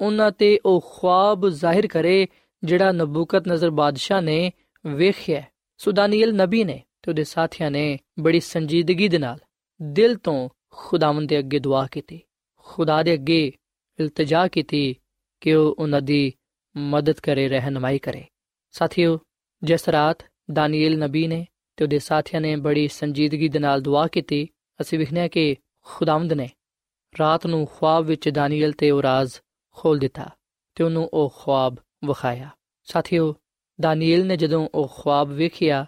ਉਹਨਾਂ 0.00 0.30
ਤੇ 0.30 0.58
ਉਹ 0.66 0.92
ਖੁਆਬ 0.96 1.48
ਜ਼ਾਹਿਰ 1.48 1.86
ਕਰੇ 1.86 2.26
ਜਿਹੜਾ 2.64 2.92
ਨਬੂਕਤ 2.92 3.48
ਨਜ਼ਰ 3.48 3.70
ਬਾਦਸ਼ਾਹ 3.70 4.22
ਨੇ 4.22 4.52
ਵੇਖਿਆ 4.86 5.42
ਸੋ 5.78 5.92
ਦਾਨੀਏਲ 5.92 6.34
ਨਬੀ 6.34 6.64
ਨੇ 6.64 6.82
ਤੇ 7.02 7.10
ਉਹਦੇ 7.10 7.24
ਸਾਥੀਆਂ 7.24 7.70
ਨੇ 7.70 7.98
ਬੜੀ 8.18 8.40
ਸੰਜੀਦਗੀ 8.40 9.08
ਦੇ 9.08 9.18
ਨਾਲ 9.18 9.38
ਦਿਲ 9.82 10.16
ਤੋਂ 10.16 10.48
ਖੁਦਾਵੰਦ 10.70 11.28
ਦੇ 11.28 11.38
ਅੱਗੇ 11.38 11.58
ਦੁਆ 11.58 11.86
ਕੀਤੀ। 11.86 12.20
ਖੁਦਾ 12.56 13.02
ਦੇ 13.02 13.14
ਅੱਗੇ 13.14 13.52
ਇਲਤਜਾ 14.00 14.48
ਕੀਤੀ 14.48 14.96
ਕਿ 15.40 15.54
ਉਹ 15.54 15.76
ਉਹਨਾਂ 15.78 16.00
ਦੀ 16.00 16.32
ਮਦਦ 16.76 17.20
ਕਰੇ, 17.20 17.48
ਰਹਿਨਮਾਈ 17.48 17.98
ਕਰੇ। 17.98 18.24
ਸਾਥੀਓ, 18.70 19.18
ਜਿਸ 19.62 19.88
ਰਾਤ 19.88 20.18
ਦਾਨੀਏਲ 20.52 20.98
ਨਬੀ 20.98 21.26
ਨੇ 21.26 21.46
ਤੇ 21.76 21.84
ਉਹਦੇ 21.84 21.98
ਸਾਥੀਆਂ 21.98 22.40
ਨੇ 22.40 22.56
ਬੜੀ 22.56 22.88
ਸੰਜੀਦਗੀ 22.88 23.48
ਦੇ 23.48 23.58
ਨਾਲ 23.58 23.80
ਦੁਆ 23.80 24.06
ਕੀਤੀ, 24.06 24.48
ਅਸੀਂ 24.80 24.98
ਵਿਖਨੇ 24.98 25.28
ਕਿ 25.28 25.56
ਖੁਦਾਵੰਦ 25.84 26.32
ਨੇ 26.32 26.48
ਰਾਤ 27.18 27.46
ਨੂੰ 27.46 27.66
ਖੁਆਬ 27.66 28.04
ਵਿੱਚ 28.04 28.28
ਦਾਨੀਏਲ 28.28 28.72
ਤੇ 28.72 28.90
ਉਹ 28.90 29.02
ਰਾਜ਼ 29.02 29.32
ਖੋਲ 29.70 29.98
ਦਿੱਤਾ 29.98 30.30
ਤੇ 30.74 30.84
ਉਹਨੂੰ 30.84 31.10
ਉਹ 31.12 31.34
ਖੁਆਬ 31.36 31.76
ਵਿਖਾਇਆ। 32.04 32.50
ਸਾਥੀਓ 32.84 33.34
ਦਾਨੀਲ 33.80 34.26
ਨੇ 34.26 34.36
ਜਦੋਂ 34.36 34.68
ਉਹ 34.74 34.92
ਖੁਆਬ 34.94 35.28
ਵੇਖਿਆ, 35.28 35.86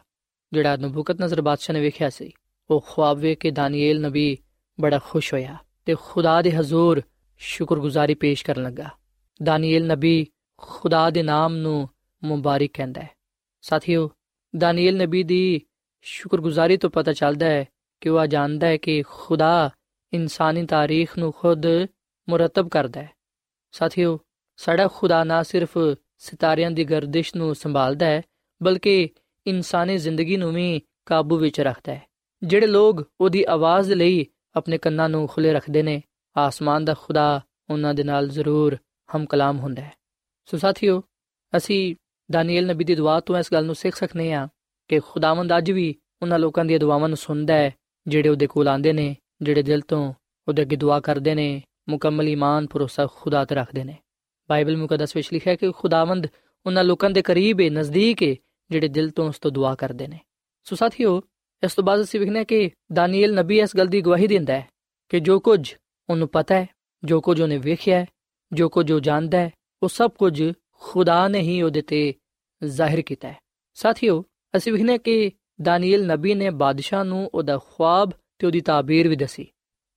ਜਿਹੜਾ 0.52 0.76
ਨਬੂਕਤ 0.76 1.22
ਨਜ਼ਰ 1.22 1.42
ਬਾਦਸ਼ਾਹ 1.42 1.74
ਨੇ 1.74 1.80
ਵੇਖਿਆ 1.80 2.10
ਸੀ, 2.10 2.32
ਉਹ 2.70 2.84
ਖੁਆਬ 2.88 3.18
ਵੇਖ 3.18 3.38
ਕੇ 3.38 3.50
ਦਾਨੀਏਲ 3.50 4.00
ਨਬੀ 4.00 4.38
ਬੜਾ 4.80 5.00
ਖੁਸ਼ 5.04 5.34
ਹੋਇਆ 5.34 5.56
ਤੇ 5.84 5.94
ਖੁਦਾ 6.02 6.42
ਦੇ 6.42 6.52
ਹਜ਼ੂਰ 6.52 7.02
ਸ਼ੁਕਰਗੁਜ਼ਾਰੀ 7.38 8.14
ਪੇਸ਼ 8.14 8.44
ਕਰਨ 8.44 8.62
ਲੱਗਾ। 8.62 8.88
ਦਾਨੀਲ 9.42 9.86
ਨਬੀ 9.86 10.26
ਖੁਦਾ 10.56 11.10
ਦੇ 11.10 11.22
ਨਾਮ 11.22 11.56
ਨੂੰ 11.56 11.88
ਮੁਬਾਰਕ 12.24 12.70
ਕਹਿੰਦਾ 12.74 13.00
ਹੈ। 13.00 13.10
ਸਾਥੀਓ 13.60 14.10
ਦਾਨੀਲ 14.56 14.96
ਨਬੀ 14.96 15.22
ਦੀ 15.22 15.60
ਸ਼ੁਕਰਗੁਜ਼ਾਰੀ 16.02 16.76
ਤੋਂ 16.76 16.90
ਪਤਾ 16.90 17.12
ਚੱਲਦਾ 17.12 17.46
ਹੈ 17.46 17.64
ਕਿ 18.00 18.08
ਉਹ 18.08 18.26
ਜਾਣਦਾ 18.26 18.66
ਹੈ 18.66 18.76
ਕਿ 18.76 19.02
ਖੁਦਾ 19.02 19.70
ਇਨਸਾਨੀ 20.12 20.66
ਤਾਰੀਖ 20.66 21.18
ਨੂੰ 21.18 21.32
ਖੁਦ 21.32 21.66
ਮੁਰਤਬ 22.28 22.68
ਕਰਦਾ 22.68 23.02
ਹੈ। 23.02 23.10
ਸਾਥੀਓ 23.72 24.18
ਸਾਡਾ 24.60 24.88
ਖੁਦਾ 24.88 25.24
ਨਾ 25.24 25.42
ਸਿਰਫ 25.42 25.78
ਸਿਤਾਰਿਆਂ 26.18 26.70
ਦੀ 26.70 26.84
ਗਰਦਿਸ਼ 26.84 27.36
ਨੂੰ 27.36 27.54
ਸੰਭਾਲਦਾ 27.54 28.06
ਹੈ, 28.06 28.22
ਬਲਕਿ 28.62 29.08
ਇਨਸਾਨੀ 29.46 29.96
ਜ਼ਿੰਦਗੀ 29.96 30.36
ਨੂੰ 30.36 30.52
ਵੀ 30.52 30.82
ਕਾਬੂ 31.06 31.36
ਵਿੱਚ 31.36 31.60
ਰੱਖਦਾ 31.60 31.94
ਹੈ। 31.94 32.02
ਜਿਹੜੇ 32.42 32.66
ਲੋਕ 32.66 33.10
ਉਹਦੀ 33.20 33.44
ਆਵਾਜ਼ 33.48 33.92
ਲਈ 33.92 34.26
ਆਪਣੇ 34.56 34.78
ਕੰਨਾਂ 34.78 35.08
ਨੂੰ 35.08 35.26
ਖੁੱਲੇ 35.26 35.52
ਰੱਖਦੇ 35.52 35.82
ਨੇ, 35.82 36.02
ਆਸਮਾਨ 36.36 36.84
ਦਾ 36.84 36.94
ਖੁਦਾ 37.00 37.40
ਉਹਨਾਂ 37.70 37.94
ਦੇ 37.94 38.04
ਨਾਲ 38.04 38.28
ਜ਼ਰੂਰ 38.28 38.76
ਹਮ 39.16 39.26
ਕਲਾਮ 39.26 39.58
ਹੁੰਦਾ 39.58 39.82
ਹੈ। 39.82 39.92
ਸੋ 40.44 40.58
ਸਾਥੀਓ, 40.58 41.02
ਅਸੀਂ 41.56 41.96
ਦਾਨੀਏਲ 42.30 42.66
ਨਬੀ 42.66 42.84
ਦੀ 42.84 42.94
ਦੁਆ 42.94 43.20
ਤੋਂ 43.20 43.38
ਇਸ 43.38 43.52
ਗੱਲ 43.52 43.66
ਨੂੰ 43.66 43.74
ਸਿੱਖ 43.74 43.96
ਸਕਨੇ 43.96 44.32
ਆ 44.32 44.48
ਕਿ 44.88 45.00
ਖੁਦਾਵੰਦ 45.00 45.58
ਅੱਜ 45.58 45.70
ਵੀ 45.70 45.94
ਉਹਨਾਂ 46.22 46.38
ਲੋਕਾਂ 46.38 46.64
ਦੀਆਂ 46.64 46.78
ਦੁਆਵਾਂ 46.78 47.08
ਨੂੰ 47.08 47.16
ਸੁਣਦਾ 47.16 47.54
ਹੈ, 47.54 47.74
ਜਿਹੜੇ 48.06 48.28
ਉਹਦੇ 48.28 48.46
ਕੋਲ 48.46 48.68
ਆਉਂਦੇ 48.68 48.92
ਨੇ, 48.92 49.16
ਜਿਹੜੇ 49.42 49.62
ਦਿਲ 49.62 49.80
ਤੋਂ 49.80 50.12
ਉਹਦੇ 50.48 50.62
ਅੱਗੇ 50.62 50.76
ਦੁਆ 50.76 51.00
ਕਰਦੇ 51.00 51.34
ਨੇ, 51.34 51.62
ਮੁਕੰਮਲ 51.88 52.28
ਈਮਾਨ, 52.28 52.66
ਭਰੋਸਾ 52.66 53.06
ਖੁਦਾ 53.06 53.44
ਤੇ 53.44 53.54
ਰੱਖਦੇ 53.54 53.84
ਨੇ। 53.84 53.98
ਬਾਈਬਲ 54.50 54.76
ਮੁਕੱਦਸ 54.76 55.16
ਵਿੱਚ 55.16 55.32
ਲਿਖਿਆ 55.32 55.50
ਹੈ 55.50 55.56
ਕਿ 55.56 55.72
ਖੁਦਾਵੰਦ 55.72 56.26
ਉਹਨਾਂ 56.66 56.84
ਲੋਕਾਂ 56.84 57.10
ਦੇ 57.10 57.22
ਕਰੀਬ 57.22 57.60
ਹੈ 57.60 57.70
ਨਜ਼ਦੀਕ 57.70 58.22
ਹੈ 58.22 58.34
ਜਿਹੜੇ 58.70 58.88
ਦਿਲ 58.88 59.10
ਤੋਂ 59.10 59.28
ਉਸ 59.28 59.38
ਤੋਂ 59.38 59.50
ਦੁਆ 59.50 59.74
ਕਰਦੇ 59.74 60.06
ਨੇ। 60.06 60.20
ਸੋ 60.64 60.76
ਸਾਥੀਓ, 60.76 61.22
ਇਸ 61.64 61.74
ਤੋਂ 61.74 61.84
ਬਾਅਦ 61.84 62.02
ਅਸੀਂ 62.02 62.20
ਵਿਖਨੇ 62.20 62.44
ਕਿ 62.44 62.70
ਦਾਨੀਏਲ 62.92 63.34
ਨਬੀ 63.34 63.60
ਇਸ 63.60 63.76
ਗੱਲ 63.76 63.86
ਦੀ 63.86 64.00
ਗਵਾਹੀ 64.00 64.26
ਦਿੰਦਾ 64.26 64.54
ਹੈ 64.54 64.68
ਕਿ 65.08 65.20
ਜੋ 65.20 65.40
ਕੁਝ 65.40 65.74
ਉਹਨੂੰ 66.10 66.28
ਪਤਾ 66.28 66.54
ਹੈ, 66.54 66.68
ਜੋ 67.04 67.20
ਕੁਝ 67.20 67.40
ਉਹਨੇ 67.40 67.56
ਵੇਖਿਆ 67.56 67.98
ਹੈ, 67.98 68.06
ਜੋ 68.52 68.68
ਕੁਝ 68.68 68.92
ਉਹ 68.92 69.00
ਜਾਣਦਾ 69.00 69.38
ਹੈ, 69.38 69.50
ਉਹ 69.82 69.88
ਸਭ 69.88 70.10
ਕੁਝ 70.10 70.52
ਖੁਦਾ 70.72 71.28
ਨੇ 71.28 71.40
ਹੀ 71.40 71.62
ਉਹਦੇ 71.62 71.82
ਤੇ 71.82 72.14
ਜ਼ਾਹਿਰ 72.64 73.02
ਕੀਤਾ 73.02 73.28
ਹੈ। 73.28 73.38
ਸਾਥੀਓ, 73.74 74.24
ਅਸੀਂ 74.56 74.72
ਵਿਖਨੇ 74.72 74.98
ਕਿ 74.98 75.32
ਦਾਨੀਏਲ 75.62 76.06
ਨਬੀ 76.06 76.34
ਨੇ 76.34 76.50
ਬਾਦਸ਼ਾਹ 76.50 77.04
ਨੂੰ 77.04 77.30
ਉਹਦਾ 77.34 77.58
ਖੁਆਬ 77.58 78.10
ਤੇ 78.38 78.46
ਉਹਦੀ 78.46 78.60
ਤਾਬੀਰ 78.60 79.08
ਵੀ 79.08 79.16
ਦੱਸੀ। 79.16 79.46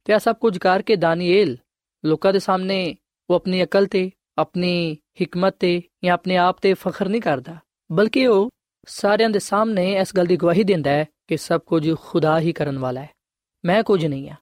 ਤੇ 0.05 0.13
ਇਹ 0.13 0.19
ਸਭ 0.19 0.35
ਕੁਝ 0.35 0.57
ਕਰਕੇ 0.57 0.95
ਦਾਨੀਏਲ 0.95 1.57
ਲੋਕਾਂ 2.05 2.33
ਦੇ 2.33 2.39
ਸਾਹਮਣੇ 2.39 2.95
ਉਹ 3.29 3.35
ਆਪਣੀ 3.35 3.63
ਅਕਲ 3.63 3.85
ਤੇ 3.85 4.11
ਆਪਣੀ 4.37 4.97
ਹਕਮਤ 5.23 5.55
ਤੇ 5.59 5.81
ਜਾਂ 6.03 6.13
ਆਪਣੇ 6.13 6.37
ਆਪ 6.37 6.57
ਤੇ 6.61 6.73
ਫਖਰ 6.73 7.09
ਨਹੀਂ 7.09 7.21
ਕਰਦਾ। 7.21 7.55
ਬਲਕਿ 7.91 8.27
ਉਹ 8.27 8.49
ਸਾਰਿਆਂ 8.85 9.29
ਦੇ 9.29 9.39
ਸਾਹਮਣੇ 9.39 9.93
ਇਸ 9.93 10.15
ਗੱਲ 10.17 10.25
ਦੀ 10.25 10.35
ਗਵਾਹੀ 10.35 10.63
ਦਿੰਦਾ 10.63 10.91
ਹੈ 10.91 11.05
ਕਿ 11.27 11.37
ਸਭ 11.37 11.61
ਕੁਝ 11.61 11.95
ਖੁਦਾ 11.95 12.39
ਹੀ 12.39 12.53
ਕਰਨ 12.53 12.79
ਵਾਲਾ 12.79 13.01
ਹੈ। 13.01 13.09
ਮੈਂ 13.65 13.83
ਕੁਝ 13.83 14.05
ਨਹੀਂ 14.05 14.29
ਆ 14.29 14.35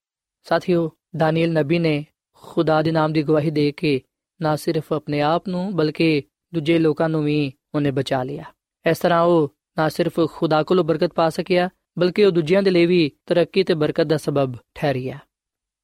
ਸਾਥੀਓ, 0.44 0.92
ਦਾਨੀਏਲ 1.16 1.54
ਨਬੀ 1.54 1.80
ਨੇ 1.80 2.06
ਖੁਦਾ 2.34 2.82
ਦੇ 2.82 2.92
ਨਾਮ 2.92 3.14
ਦੀ 3.14 3.24
ਗਵਾਹੀ 3.24 3.52
ਦੇ 3.52 3.72
ਕੇ 3.72 4.02
ਨਾ 4.42 4.56
ਸਿਰਫ 4.56 4.94
ਆਪਣੇ 4.94 5.22
ਆਪ 5.22 5.48
ਨੂੰ, 5.48 5.76
ਬਲਕਿ 5.76 6.24
ਦੂਜੇ 6.54 6.80
ਲੋਕਾਂ 6.80 7.10
ਨੂੰ 7.10 7.24
ਵੀ 7.24 7.54
ਉਹਨੇ 7.76 7.92
ਬਚਾ 7.92 8.24
ਲਿਆ। 8.24 8.44
ਇਸ 8.90 8.98
ਤਰ੍ਹਾਂ 8.98 9.22
ਉਹ 9.22 9.56
ਨਾ 9.78 9.90
ਸਿਰਫ 9.90 10.20
ਖੁਦਾ 10.32 10.64
ਕੋਲੋਂ 10.64 10.84
ਬਰਕਤ 10.84 11.14
ਪਾ 11.14 11.30
ਸਕਿਆ, 11.30 11.70
ਬਲਕਿ 12.00 12.26
ਉਹ 12.26 12.32
ਦੂਜਿਆਂ 12.32 12.64
ਦੇ 12.64 12.72
ਲਈ 12.72 12.86
ਵੀ 12.86 13.12
ਤਰੱਕੀ 13.26 13.64
ਤੇ 13.64 13.74
ਬਰਕਤ 13.74 14.04
ਦਾ 14.04 14.18
ਸਬਬ 14.18 14.56
ਠਹਿਰਿਆ। 14.76 15.20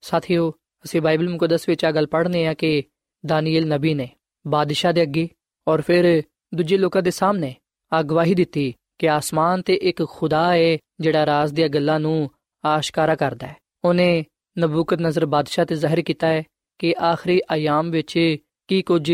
ਸਾਥੀਓ, 0.01 0.51
ਅਸੀਂ 0.85 1.01
ਬਾਈਬਲ 1.01 1.29
ਮੁਕੱਦਸ 1.29 1.69
ਵਿੱਚ 1.69 1.85
ਆ 1.85 1.91
ਗੱਲ 1.91 2.07
ਪੜ੍ਹਨੇ 2.07 2.47
ਆ 2.47 2.53
ਕਿ 2.53 2.83
ਦਾਨੀਏਲ 3.25 3.67
ਨਬੀ 3.67 3.93
ਨੇ 3.93 4.09
ਬਾਦਸ਼ਾਹ 4.47 4.93
ਦੇ 4.93 5.01
ਅੱਗੇ 5.01 5.29
ਔਰ 5.67 5.81
ਫਿਰ 5.81 6.23
ਦੂਜੇ 6.55 6.77
ਲੋਕਾਂ 6.77 7.01
ਦੇ 7.01 7.11
ਸਾਹਮਣੇ 7.11 7.55
ਅਗਵਾਹੀ 7.99 8.35
ਦਿੱਤੀ 8.35 8.73
ਕਿ 8.99 9.09
ਆਸਮਾਨ 9.09 9.61
ਤੇ 9.61 9.73
ਇੱਕ 9.73 10.05
ਖੁਦਾ 10.05 10.53
ਹੈ 10.53 10.77
ਜਿਹੜਾ 10.99 11.25
ਰਾਜ਼ 11.25 11.53
ਦੀਆਂ 11.53 11.69
ਗੱਲਾਂ 11.69 11.99
ਨੂੰ 11.99 12.29
ਆਸ਼ਕਾਰਾ 12.65 13.15
ਕਰਦਾ 13.15 13.47
ਹੈ। 13.47 13.55
ਉਹਨੇ 13.83 14.25
ਨਬੂਕਤ 14.59 15.01
ਨਜ਼ਰ 15.01 15.25
ਬਾਦਸ਼ਾਹ 15.25 15.65
ਤੇ 15.65 15.75
ਜ਼ਾਹਿਰ 15.75 16.01
ਕੀਤਾ 16.01 16.27
ਹੈ 16.27 16.43
ਕਿ 16.79 16.95
ਆਖਰੀ 17.01 17.41
ਆਯਾਮ 17.51 17.91
ਵਿੱਚ 17.91 18.37
ਕੀ 18.67 18.81
ਕੁਝ 18.81 19.11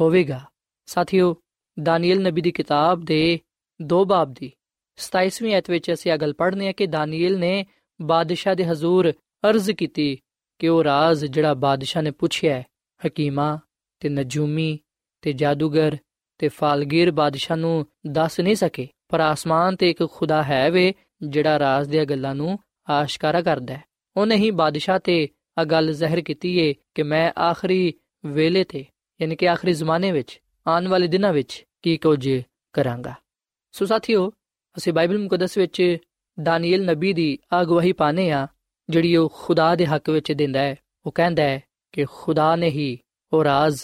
ਹੋਵੇਗਾ। 0.00 0.44
ਸਾਥੀਓ, 0.86 1.36
ਦਾਨੀਏਲ 1.82 2.22
ਨਬੀ 2.22 2.40
ਦੀ 2.40 2.50
ਕਿਤਾਬ 2.50 3.00
ਦੇ 3.04 3.40
ਦੋ 3.82 4.04
ਬਾਬ 4.04 4.34
ਦੀ 4.34 4.52
27ਵੀਂ 4.98 5.54
ਐਤ 5.54 5.70
ਵਿੱਚ 5.70 5.92
ਅਸੀਂ 5.92 6.12
ਇਹ 6.12 6.18
ਗੱਲ 6.18 6.32
ਪੜ੍ਹਨੇ 6.32 6.68
ਆ 6.68 6.72
ਕਿ 6.72 6.86
ਦਾਨੀਏਲ 6.86 7.38
ਨੇ 7.38 7.66
ਬਾਦਸ਼ਾਹ 8.02 8.54
ਦੇ 8.54 8.64
ਹਜ਼ੂਰ 8.64 9.12
ਅਰਜ਼ 9.50 9.70
ਕੀਤੀ 9.70 10.18
ਕਿ 10.58 10.68
ਉਹ 10.68 10.84
ਰਾਜ਼ 10.84 11.24
ਜਿਹੜਾ 11.24 11.54
ਬਾਦਸ਼ਾਹ 11.54 12.02
ਨੇ 12.02 12.10
ਪੁੱਛਿਆ 12.10 12.62
ਹਕੀਮਾ 13.06 13.58
ਤੇ 14.00 14.08
ਨਜੂਮੀ 14.08 14.78
ਤੇ 15.22 15.32
ਜਾਦੂਗਰ 15.32 15.96
ਤੇ 16.38 16.48
ਫਾਲਗੀਰ 16.48 17.10
ਬਾਦਸ਼ਾਹ 17.10 17.56
ਨੂੰ 17.56 17.86
ਦੱਸ 18.06 18.40
ਨਹੀਂ 18.40 18.56
ਸਕੇ। 18.56 18.88
ਪਰ 19.08 19.20
ਆਸਮਾਨ 19.20 19.76
ਤੇ 19.76 19.90
ਇੱਕ 19.90 20.08
ਖੁਦਾ 20.10 20.42
ਹੈ 20.42 20.70
ਵੇ, 20.70 20.94
ਜਿਹੜਾ 21.22 21.58
ਰਾਜ਼ 21.58 21.90
ਦੀਆਂ 21.90 22.04
ਗੱਲਾਂ 22.04 22.34
ਨੂੰ 22.34 22.58
ਆਸ਼ਕਾਰਾ 22.90 23.42
ਕਰਦਾ 23.42 23.74
ਹੈ। 23.74 23.84
ਉਹਨੇ 24.16 24.36
ਹੀ 24.36 24.50
ਬਾਦਸ਼ਾਹ 24.50 24.98
ਤੇ 24.98 25.28
ਆ 25.58 25.64
ਗੱਲ 25.64 25.92
ਜ਼ਾਹਿਰ 25.92 26.20
ਕੀਤੀ 26.20 26.58
ਏ 26.58 26.74
ਕਿ 26.94 27.02
ਮੈਂ 27.02 27.40
ਆਖਰੀ 27.40 27.94
ਵੇਲੇ 28.26 28.64
ਤੇ, 28.64 28.84
ਯਾਨੀ 29.20 29.36
ਕਿ 29.36 29.48
ਆਖਰੀ 29.48 29.72
ਜ਼ਮਾਨੇ 29.72 30.12
ਵਿੱਚ, 30.12 30.40
ਆਉਣ 30.66 30.88
ਵਾਲੇ 30.88 31.06
ਦਿਨਾਂ 31.06 31.32
ਵਿੱਚ 31.32 31.64
ਕੀ 31.82 31.96
ਕੁਝ 31.96 32.40
ਕਰਾਂਗਾ। 32.72 33.14
ਸੋ 33.72 33.86
ਸਾਥੀਓ, 33.86 34.32
ਅਸੀਂ 34.76 34.92
ਬਾਈਬਲ 34.92 35.18
ਮੁਕੱਦਸ 35.18 35.58
ਵਿੱਚ 35.58 35.96
ਦਾਨੀਏਲ 36.42 36.84
ਨਬੀ 36.84 37.12
ਦੀ 37.12 37.38
ਅਗਵਾਹੀ 37.60 37.92
ਪਾਨੇ 37.92 38.30
ਆ 38.30 38.46
ਜਿਹੜੀ 38.90 39.16
ਉਹ 39.16 39.32
ਖੁਦਾ 39.36 39.74
ਦੇ 39.74 39.86
ਹੱਕ 39.86 40.10
ਵਿੱਚ 40.10 40.32
ਦਿੰਦਾ 40.32 40.60
ਹੈ। 40.60 40.76
ਉਹ 41.06 41.12
ਕਹਿੰਦਾ 41.12 41.42
ਹੈ 41.42 41.62
ਕਿ 41.92 42.06
ਖੁਦਾ 42.12 42.56
ਨੇ 42.56 42.68
ਹੀ 42.68 42.98
ਉਹ 43.32 43.44
ਰਾਜ਼ 43.44 43.80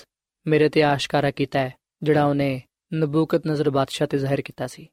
ਮੇਰੇ 0.47 0.69
ਤੇ 0.69 0.83
ਆਸ਼ਕਾਰਾ 0.83 1.31
ਕੀਤਾ 1.31 1.59
ਹੈ, 1.59 1.75
ਜਿਹੜਾ 2.03 2.27
ਉਹਨੇ 2.27 2.63
ਨਬੂਕਤ 2.95 3.47
ਨਜ਼ਰ 3.47 3.71
ਬਾਦਸ਼ਾਹ 3.71 4.09
ਤੇ 4.09 4.19
ਜ਼ਾਹਿਰ 4.19 4.41
ਕੀਤਾ 4.41 4.67
ਸੀ। 4.67 4.89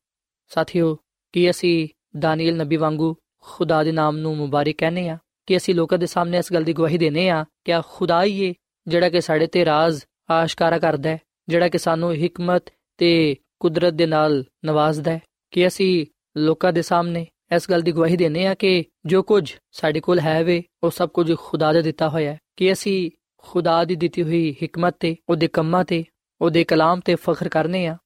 ਸਾਥੀਓ, 0.47 0.97
ਕੀ 1.33 1.49
ਅਸੀਂ 1.49 1.89
ਦਾਨੀਏਲ 2.19 2.57
ਨਬੀ 2.57 2.75
ਵਾਂਗੂ 2.75 3.15
ਖੁਦਾ 3.41 3.83
ਦੇ 3.83 3.91
ਨਾਮ 3.91 4.17
ਨੂੰ 4.17 4.37
ਮੁਬਾਰਕ 4.37 4.75
ਕਹਿੰਦੇ 4.77 5.09
ਆ 5.09 5.17
ਕਿ 5.45 5.57
ਅਸੀਂ 5.57 5.75
ਲੋਕਾਂ 5.75 5.97
ਦੇ 5.97 6.05
ਸਾਹਮਣੇ 6.05 6.37
ਇਸ 6.37 6.53
ਗੱਲ 6.53 6.63
ਦੀ 6.63 6.73
ਗਵਾਹੀ 6.73 6.97
ਦੇਨੇ 6.97 7.29
ਆ 7.29 7.45
ਕਿ 7.65 7.73
ਆ 7.73 7.81
ਖੁਦਾ 7.87 8.23
ਹੀ 8.23 8.43
ਏ 8.43 8.53
ਜਿਹੜਾ 8.87 9.09
ਕਿ 9.09 9.21
ਸਾਡੇ 9.21 9.47
ਤੇ 9.47 9.65
ਰਾਜ਼ 9.65 10.03
ਆਸ਼ਕਾਰਾ 10.29 10.79
ਕਰਦਾ 10.79 11.09
ਹੈ, 11.09 11.19
ਜਿਹੜਾ 11.47 11.69
ਕਿ 11.69 11.77
ਸਾਨੂੰ 11.77 12.15
ਹਕਮਤ 12.15 12.63
ਤੇ 12.97 13.35
ਕੁਦਰਤ 13.59 13.93
ਦੇ 13.93 14.05
ਨਾਲ 14.05 14.45
ਨਵਾਜ਼ਦਾ 14.65 15.11
ਹੈ? 15.11 15.21
ਕਿ 15.51 15.67
ਅਸੀਂ 15.67 16.05
ਲੋਕਾਂ 16.37 16.73
ਦੇ 16.73 16.81
ਸਾਹਮਣੇ 16.81 17.27
ਇਸ 17.55 17.69
ਗੱਲ 17.69 17.81
ਦੀ 17.81 17.91
ਗਵਾਹੀ 17.91 18.17
ਦੇਨੇ 18.17 18.45
ਆ 18.47 18.53
ਕਿ 18.53 18.85
ਜੋ 19.05 19.23
ਕੁਝ 19.23 19.53
ਸਾਡੇ 19.71 19.99
ਕੋਲ 19.99 20.19
ਹੈ 20.19 20.43
ਵੇ, 20.43 20.63
ਉਹ 20.83 20.91
ਸਭ 20.91 21.09
ਕੁਝ 21.09 21.35
ਖੁਦਾ 21.37 21.73
ਦਾ 21.73 21.81
ਦਿੱਤਾ 21.81 22.09
ਹੋਇਆ 22.09 22.33
ਹੈ 22.33 22.39
ਕਿ 22.55 22.71
ਅਸੀਂ 22.71 23.11
ਖੁਦਾ 23.37 23.83
ਦੀ 23.85 23.95
ਦਿੱਤੀ 23.95 24.23
ਹੋਈ 24.23 24.55
ਹਕਮਤ 24.65 24.95
ਤੇ, 24.99 25.15
ਉਹਦੇ 25.29 25.47
ਕੰਮਾਂ 25.47 25.83
ਤੇ, 25.85 26.03
ਉਹਦੇ 26.41 26.63
ਕਲਾਮ 26.63 26.99
ਤੇ 26.99 27.15
ਫਖਰ 27.15 27.49
ਕਰਨੇ 27.49 27.87
ਆ 27.87 27.97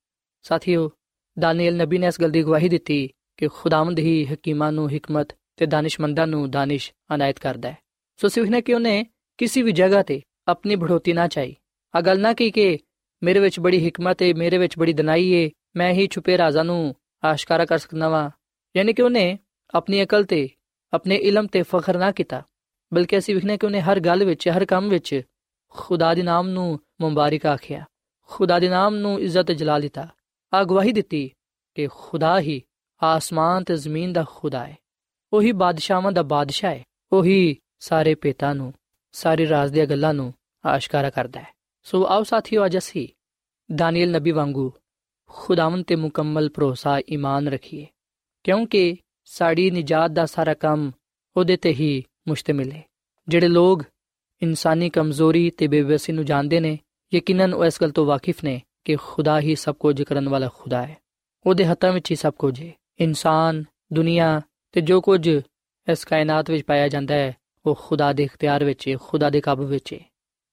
ਸਾਥੀਓ 0.43 0.91
ਦਾਨੀਏਲ 1.39 1.77
ਨਬੀ 1.77 1.97
ਨੇ 1.97 2.07
ਇਸ 2.07 2.21
ਗੱਲ 2.21 2.31
ਦੀ 2.31 2.43
ਗਵਾਹੀ 2.43 2.69
ਦਿੱਤੀ 2.69 3.09
ਕਿ 3.37 3.47
ਖੁਦਾਵੰਦ 3.47 3.99
ਹੀ 3.99 4.25
ਹਕੀਮਾਂ 4.25 4.71
ਨੂੰ 4.71 4.89
ਹਕਮਤ 4.89 5.27
ਤੇ 5.57 5.65
ਦਾਨਿਸ਼ਮੰਦਾਂ 5.65 6.27
ਨੂੰ 6.27 6.51
ਦਾਨਿਸ਼ 6.51 6.91
ਅਨਾਇਤ 7.15 7.39
ਕਰਦਾ 7.39 7.71
ਹੈ। 7.71 7.77
ਸੋ 8.17 8.27
ਸਿਵਹਨੇ 8.27 8.61
ਕਿ 8.61 8.73
ਉਹਨੇ 8.73 9.05
ਕਿਸੇ 9.37 9.61
ਵੀ 9.61 9.71
ਜਗ੍ਹਾ 9.71 10.03
ਤੇ 10.03 10.21
ਆਪਣੀ 10.47 10.75
ਬੜੋਤੀ 10.75 11.13
ਨਾ 11.13 11.27
ਚਾਹੀ। 11.27 11.55
ਆ 11.95 12.01
ਗੱਲ 12.01 12.19
ਨਾ 12.19 12.33
ਕੀ 12.33 12.51
ਕਿ 12.51 12.79
ਮੇਰੇ 13.23 13.39
ਵਿੱਚ 13.39 13.59
ਬੜੀ 13.59 13.89
ਹਕਮਤ 13.89 14.21
ਹੈ 14.21 14.33
ਮੇਰੇ 14.33 14.57
ਵਿੱਚ 14.57 14.77
ਬੜੀ 14.79 14.93
ਦਨਾਈ 14.93 15.43
ਹੈ 15.43 15.49
ਮੈਂ 15.75 15.93
ਹੀ 15.93 16.07
ਛੁਪੇ 16.11 16.37
ਰਾਜ਼ਾਂ 16.37 16.63
ਨੂੰ 16.63 16.95
ਆਸ਼ਕਾਰਾ 17.23 17.65
ਕਰ 17.65 17.77
ਸਕਦਾ 17.77 18.09
ਵਾਂ। 18.09 18.29
ਯਾਨੀ 18.75 18.93
ਕਿ 18.93 19.01
ਉਹਨੇ 19.01 19.37
ਆਪਣੀ 19.73 20.03
ਅਕਲ 20.03 20.23
ਤੇ 20.23 20.47
ਆਪਣੇ 20.93 21.15
ਇਲਮ 21.15 21.47
ਤੇ 21.47 21.61
ਫਖਰ 21.61 21.97
ਨਾ 21.97 22.11
ਕੀਤਾ 22.11 22.41
ਬਲਕਿ 22.91 23.17
ਅਸੀਂ 23.17 23.35
ਵਿਖਨੇ 23.35 23.57
ਕਿ 23.57 23.65
ਉਹਨੇ 23.65 23.81
ਹਰ 23.81 23.99
ਗੱਲ 23.99 24.25
ਵਿੱਚ 24.25 24.47
ਹਰ 24.49 24.65
ਕੰਮ 24.65 24.89
ਵਿੱਚ 24.89 25.21
ਖੁਦਾ 25.75 26.13
ਦੇ 26.13 26.23
ਨਾਮ 26.23 26.47
ਨੂੰ 26.47 26.79
ਮੁਬਾਰਕ 27.01 27.45
ਆਖਿਆ 27.45 27.83
ਖੁਦਾ 28.29 28.59
ਦੇ 28.59 28.69
ਨਾਮ 28.69 28.95
ਨੂੰ 28.95 29.19
ਇੱਜ਼ਤ 29.19 29.51
ਜਲਾਲ 29.51 29.81
ਦਿੱਤਾ 29.81 30.07
ਆ 30.53 30.63
ਗਵਾਹੀ 30.63 30.91
ਦਿੱਤੀ 30.91 31.29
ਕਿ 31.77 31.87
ਖੁਦਾ 31.91 32.39
ਹੀ 32.39 32.61
ਆਸਮਾਨ 33.01 33.63
ਤੇ 33.63 33.75
ਜ਼ਮੀਨ 33.75 34.13
ਦਾ 34.13 34.23
ਖੁਦਾ 34.27 34.65
ਹੈ 34.65 34.75
ਉਹੀ 35.33 35.51
ਬਾਦਸ਼ਾਹਾਂ 35.51 36.11
ਦਾ 36.11 36.21
ਬਾਦਸ਼ਾਹ 36.23 36.71
ਹੈ 36.71 36.83
ਉਹੀ 37.11 37.55
ਸਾਰੇ 37.79 38.15
ਪੇਤਾਂ 38.15 38.53
ਨੂੰ 38.55 38.73
ਸਾਰੇ 39.13 39.47
ਰਾਜ਼ 39.47 39.73
ਦੀਆਂ 39.73 39.85
ਗੱਲਾਂ 39.85 40.13
ਨੂੰ 40.13 40.33
ਆਸ਼ਕਾਰਾ 40.63 41.09
ਕਰਦਾ 41.09 41.39
ਹੈ 41.39 41.51
ਸੋ 41.85 42.03
ਆਓ 42.05 42.23
ਸਾਥੀਓ 42.23 42.65
ਅੱਜ 42.65 42.77
ਅਸੀਂ 42.77 43.07
ਦਾਨੀਏਲ 43.69 44.11
ਨਬੀ 44.11 44.31
ਵਾਂਗੂ 44.31 44.71
ਖੁਦਾਵੰਦ 45.29 45.85
ਤੇ 45.85 45.95
ਮੁਕੰਮਲ 45.95 46.49
ਭਰੋਸਾ 46.49 46.97
ਈਮਾਨ 47.09 47.47
ਰੱਖੀਏ 47.47 47.85
ਕਿਉਂਕਿ 48.44 48.96
ਸਾਡੀ 49.24 49.70
ਨਜਾਤ 49.70 50.10
ਦਾ 50.10 50.26
ਸਾਰਾ 50.26 50.54
ਕੰਮ 50.54 50.90
ਉਹਦੇ 51.36 51.56
ਤੇ 51.56 51.70
ਹੀ 51.70 52.02
ਮੁਸ਼ਤਮਿਲ 52.28 52.72
ਹੈ 52.72 52.82
ਜਿਹੜੇ 53.28 53.48
ਲੋਗ 53.48 53.82
ਇਨਸਾਨੀ 54.42 54.90
ਕਮਜ਼ੋਰੀ 54.90 55.50
ਤੇ 55.50 55.66
ਬੇਵਸੀ 55.66 56.12
ਨੂੰ 56.12 56.24
ਜਾਣਦੇ 56.24 56.60
ਨੇ 56.60 56.78
ਯਕੀਨਨ 57.14 57.54
ਉਹ 57.54 57.64
ਇਸ 57.64 57.80
ਗੱਲ 57.82 57.90
ਤੋਂ 57.90 58.06
ਵਾਕਿਫ 58.06 58.44
ਨੇ 58.44 58.60
ਕਿ 58.84 58.96
ਖੁਦਾ 58.96 59.40
ਹੀ 59.40 59.54
ਸਭ 59.54 59.74
ਕੁਝ 59.74 60.02
ਕਰਨ 60.02 60.28
ਵਾਲਾ 60.28 60.48
ਖੁਦਾ 60.48 60.86
ਹੈ 60.86 60.96
ਉਹਦੇ 61.46 61.64
ਹੱਥਾਂ 61.64 61.92
ਵਿੱਚ 61.92 62.10
ਹੀ 62.10 62.16
ਸਭ 62.16 62.32
ਕੁਝ 62.32 62.60
ਹੈ 62.60 62.72
ਇਨਸਾਨ 63.00 63.64
ਦੁਨੀਆ 63.92 64.40
ਤੇ 64.72 64.80
ਜੋ 64.80 65.00
ਕੁਝ 65.00 65.28
ਇਸ 65.28 66.04
ਕਾਇਨਾਤ 66.04 66.50
ਵਿੱਚ 66.50 66.64
ਪਾਇਆ 66.64 66.88
ਜਾਂਦਾ 66.88 67.14
ਹੈ 67.14 67.34
ਉਹ 67.66 67.74
ਖੁਦਾ 67.74 68.12
ਦੇ 68.12 68.22
ਇਖਤਿਆਰ 68.22 68.64
ਵਿੱਚ 68.64 68.88
ਹੈ 68.88 68.96
ਖੁਦਾ 68.96 69.30
ਦੇ 69.30 69.40
ਕਾਬੂ 69.40 69.66
ਵਿੱਚ 69.66 69.94
ਹੈ 69.94 70.00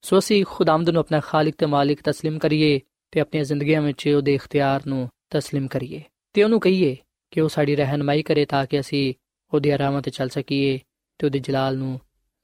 ਸੋ 0.02 0.18
ਅਸੀਂ 0.18 0.46
ਖੁਦਾਮਦ 0.46 0.90
ਨੂੰ 0.90 1.00
ਆਪਣਾ 1.00 1.20
ਖਾਲਕ 1.20 1.56
ਤੇ 1.58 1.66
ਮਾਲਿਕ 1.66 2.00
تسلیم 2.10 2.38
ਕਰੀਏ 2.40 2.80
ਤੇ 3.12 3.20
ਆਪਣੀਆਂ 3.20 3.44
ਜ਼ਿੰਦਗੀਆਂ 3.44 3.82
ਵਿੱਚ 3.82 4.08
ਉਹਦੇ 4.08 4.34
ਇਖਤਿਆਰ 4.34 4.82
ਨੂੰ 4.88 5.10
تسلیم 5.38 5.68
ਕਰੀਏ 5.68 6.02
ਤੇ 6.34 6.44
ਉਹਨੂੰ 6.44 6.60
ਕਹੀਏ 6.60 6.96
ਕਿ 7.31 7.41
ਉਹ 7.41 7.49
ਸਾਡੀ 7.49 7.77
ਰਹਿਨਮਾਈ 7.77 8.23
ਕਰੇ 8.23 8.45
ਤਾਂ 8.45 8.67
ਕਿ 8.67 8.81
ਅਸੀਂ 8.81 9.15
ਉਹਦੀ 9.55 9.71
ਆਰਾਮਾਂ 9.71 10.03
ਤੇ 10.03 10.11
ਚੱਲ 10.11 10.29
ਸਕੀਏ 10.29 10.79
ਤੇ 11.19 11.27
ਉਹਦੇ 11.27 11.39
ਜਲਾਲ 11.39 11.77
ਨੂੰ 11.77 12.01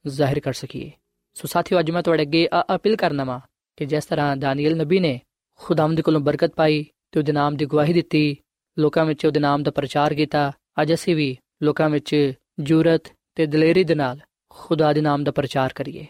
ਜ਼ਾਹਿਰ 0.07 0.40
ਕਰ 0.40 0.53
ਸਕੀਏ। 0.53 0.90
ਸੋ 1.35 1.49
ਸਾਥੀਓ, 1.49 1.79
ਅੱਜ 1.81 1.90
ਮੈਂ 1.90 2.03
ਤੁਹਾਡੇ 2.03 2.22
ਅੱਗੇ 2.22 2.49
ਅਪੀਲ 2.75 2.96
ਕਰਨਾ 2.96 3.25
ਵਾ 3.25 3.40
ਕਿ 3.77 3.85
ਜਿਸ 3.85 4.05
ਤਰ੍ਹਾਂ 4.05 4.37
ਦਾਨੀਏਲ 4.37 4.77
ਨਬੀ 4.77 5.01
ਨੇ 5.01 5.20
ਖੁਦਾਮਦ 5.55 6.01
ਕੋਲੋਂ 6.01 6.20
ਬਰਕਤ 6.20 6.55
ਪਾਈ 6.55 6.85
ਤੇ 7.12 7.20
ਉਹਦੇ 7.20 7.33
ਨਾਮ 7.33 7.57
ਦੀ 7.57 7.66
ਗਵਾਹੀ 7.66 7.92
ਦਿੱਤੀ, 7.92 8.37
ਲੋਕਾਂ 8.79 9.05
ਵਿੱਚ 9.05 9.27
ਉਹਦੇ 9.27 9.40
ਨਾਮ 9.40 9.62
ਦਾ 9.62 9.70
ਪ੍ਰਚਾਰ 9.70 10.14
ਕੀਤਾ, 10.14 10.53
ਅੱਜ 10.83 10.94
ਅਸੀਂ 10.94 11.16
ਵੀ 11.16 11.37
ਲੋਕਾਂ 11.62 11.90
ਵਿੱਚ 11.90 12.33
ਜੁਰਤ 12.61 13.12
ਤੇ 13.35 13.46
ਦਲੇਰੀ 13.46 13.85
ਦੇ 13.85 13.94
ਨਾਲ 13.94 14.18
ਖੁਦਾ 14.49 14.92
ਦੇ 14.92 15.01
ਨਾਮ 15.01 15.25
ਦਾ 15.25 15.31
ਪ੍ਰਚਾਰ 15.31 15.72
ਕਰੀਏ। 15.72 16.07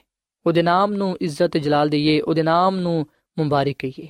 ਉਹਦੇ 0.46 0.62
ਨਾਮ 0.62 0.92
ਨੂੰ 0.92 1.16
ਇੱਜ਼ਤ 1.20 1.46
ਤੇ 1.46 1.58
ਜਲਾਲ 1.58 1.88
ਦਈਏ, 1.88 2.20
ਉਹਦੇ 2.20 2.42
ਨਾਮ 2.42 2.76
ਨੂੰ 2.76 3.06
ਮੁਬਾਰਕ 3.38 3.76
ਕਹੀਏ, 3.78 4.08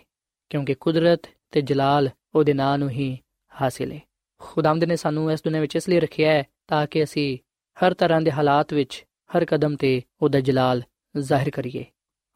ਕਿਉਂਕਿ 0.50 0.74
ਕੁਦਰਤ 0.74 1.22
ਤੇ 1.50 1.60
ਜਲਾਲ 1.60 2.10
ਉਹਦੇ 2.34 2.54
ਨਾਂ 2.54 2.78
ਨੂੰ 2.78 2.90
ਹੀ 2.90 3.18
ਹਾਸਿਲ 3.62 3.92
ਹੈ 3.92 4.00
ਖੁਦਾਮਦ 4.38 4.84
ਨੇ 4.84 4.96
ਸਾਨੂੰ 4.96 5.32
ਇਸ 5.32 5.42
ਦੁਨੀਆਂ 5.42 5.60
ਵਿੱਚ 5.60 5.76
ਇਸ 5.76 5.88
ਲਈ 5.88 6.00
ਰੱਖਿਆ 6.00 6.32
ਹੈ 6.32 6.44
ਤਾਂ 6.68 6.86
ਕਿ 6.86 7.04
ਅਸੀਂ 7.04 7.38
ਹਰ 7.76 7.94
ਤਰ੍ਹਾਂ 7.94 8.20
ਦੇ 8.20 8.30
ਹਾਲਾਤ 8.30 8.72
ਵਿੱਚ, 8.72 9.04
ਹਰ 9.36 9.44
ਕਦਮ 9.44 9.76
ਤੇ 9.76 10.02
ਉਹਦਾ 10.22 10.40
ਜਲਾਲ 10.40 10.82
ਜ਼ਾਹਿਰ 11.18 11.50
ਕਰੀਏ। 11.50 11.84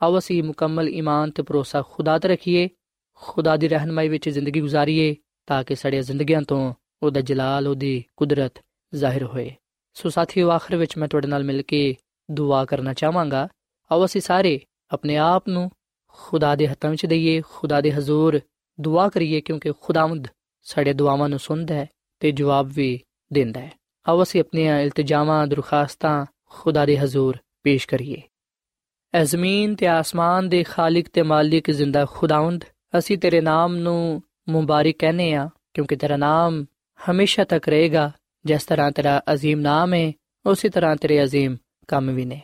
ਆਓ 0.03 0.19
ਅਸੀਂ 0.19 0.43
ਮੁਕੰਮਲ 0.43 0.89
ਈਮਾਨ 0.89 1.31
ਤੇ 1.31 1.43
ਭਰੋਸਾ 1.43 1.83
ਖੁਦਾ 1.83 2.19
ਤੇ 2.19 2.29
ਰੱਖੀਏ, 2.29 2.69
ਖੁਦਾ 3.15 3.57
ਦੀ 3.57 3.69
ਰਹਿਨਮਾਈ 3.69 4.09
ਵਿੱਚ 4.09 4.29
ਜ਼ਿੰਦਗੀ 4.29 4.63
گزارੀਏ 4.63 5.17
ਤਾਂ 5.47 5.65
ਕਿ 5.65 5.75
ਸੜੀਆਂ 5.75 6.03
ਜ਼ਿੰਦਗੀਆਂ 6.03 6.43
ਤੋਂ 6.43 6.75
ਉਹਦਾ 7.03 7.21
ਜਲਾਲ, 7.21 7.69
ਉਹਦੀ 7.69 8.05
ਕੁਦਰਤ 8.17 8.65
ਜ਼ਾਹਿਰ 8.95 9.25
ਹੋਏ। 9.25 9.55
ਸੋ 9.95 10.09
ਸਾਥੀਓ, 10.09 10.51
ਆਖਰ 10.51 10.77
ਵਿੱਚ 10.77 10.99
ਮੈਂ 10.99 11.09
ਤੁਹਾਡੇ 11.09 11.29
ਨਾਲ 11.29 11.45
ਮਿਲ 11.45 11.63
ਕੇ 11.63 11.97
ਦੁਆ 12.31 12.65
ਕਰਨਾ 12.65 12.95
ਚਾਹਾਂਗਾ। 12.95 13.49
ਆਓ 13.93 14.05
ਅਸੀਂ 14.05 14.21
ਸਾਰੇ 14.21 14.61
ਆਪਣੇ 14.91 15.17
ਆਪ 15.17 15.49
ਨੂੰ 15.49 15.71
ਖੁਦਾ 16.09 16.55
ਦੇ 16.55 16.69
ਹੱਥਾਂ 16.69 16.91
ਵਿੱਚ 16.91 17.07
ਦਈਏ, 17.07 17.41
ਖੁਦਾ 17.41 17.81
ਦੇ 17.81 17.93
ਹਜ਼ੂਰ 17.93 18.41
ਦੁਆ 18.81 19.09
ਕਰੀਏ 19.09 19.41
ਕਿਉਂਕਿ 19.41 19.73
ਖੁਦਾਵੰਦ 19.81 20.29
ਸਾਡੇ 20.66 20.94
ਦੁਆਵਾਂ 20.94 21.30
ਨੂੰ 21.30 21.40
ਸੁਣਦਾ 21.40 21.76
ਹੈ 21.76 21.88
ਤੇ 22.22 22.32
ਜਵਾਬ 22.32 22.72
ਵੀ 22.76 23.00
ਦਿੰਦਾ 23.32 23.60
ਹੈ 23.60 23.72
ਆਓ 24.06 24.24
ਅਸੀਂ 24.24 24.42
ਆਪਣੀਆਂ 24.42 24.80
ਇਲਤਜਾਮਾਂ 24.80 25.46
ਦਰਖਾਸਤਾਂ 25.48 26.26
ਖੁਦਾ 26.50 26.86
ਦੇ 26.86 26.98
ਹਜ਼ੂਰ 26.98 27.38
ਪੇਸ਼ 27.64 27.88
ਕਰੀਏ 27.88 28.22
ਐ 29.14 29.24
ਜ਼ਮੀਨ 29.24 29.76
ਤੇ 29.76 29.88
ਆਸਮਾਨ 29.88 30.50
ਦੇ 30.50 30.64
ਖਾਲਕ 30.64 31.08
ਤੇ 31.14 31.22
ਮਾਲਿਕ 31.22 31.72
ਜ਼ਿੰਦਾ 31.72 32.06
ਖੁਦਾਵੰਦ 32.06 32.64
ਅਸੀਂ 32.98 33.18
ਤੇਰੇ 33.18 33.42
ਨਾਮ 33.42 33.76
ਨੂੰ 33.76 34.22
ਮੁਬਾਰਕ 34.50 34.96
ਕਹਨੇ 35.00 35.34
ਆ 35.34 35.50
ਕਿਉਂਕਿ 35.74 35.96
ਤੇਰਾ 35.96 36.18
ਨਾਮ 36.18 36.66
ਹਮੇਸ਼ਾ 37.00 37.44
ਤੱਕ 37.44 37.70
ਰਹੇਗਾ 37.70 38.12
ਜਿਸ 38.46 38.64
ਤਰ੍ਹਾਂ 38.64 38.92
ਤੇਰਾ 38.92 39.22
عظیم 39.34 39.60
ਨਾਮ 39.60 39.94
ਹੈ 39.94 40.12
ਉਸੇ 40.46 40.70
ਤਰ੍ਹਾਂ 40.70 40.96
ਤੇਰੇ 40.96 41.24
عظیم 41.26 41.56
ਕੰਮ 41.88 42.12
ਵੀ 42.12 42.26
ਨੇ 42.26 42.42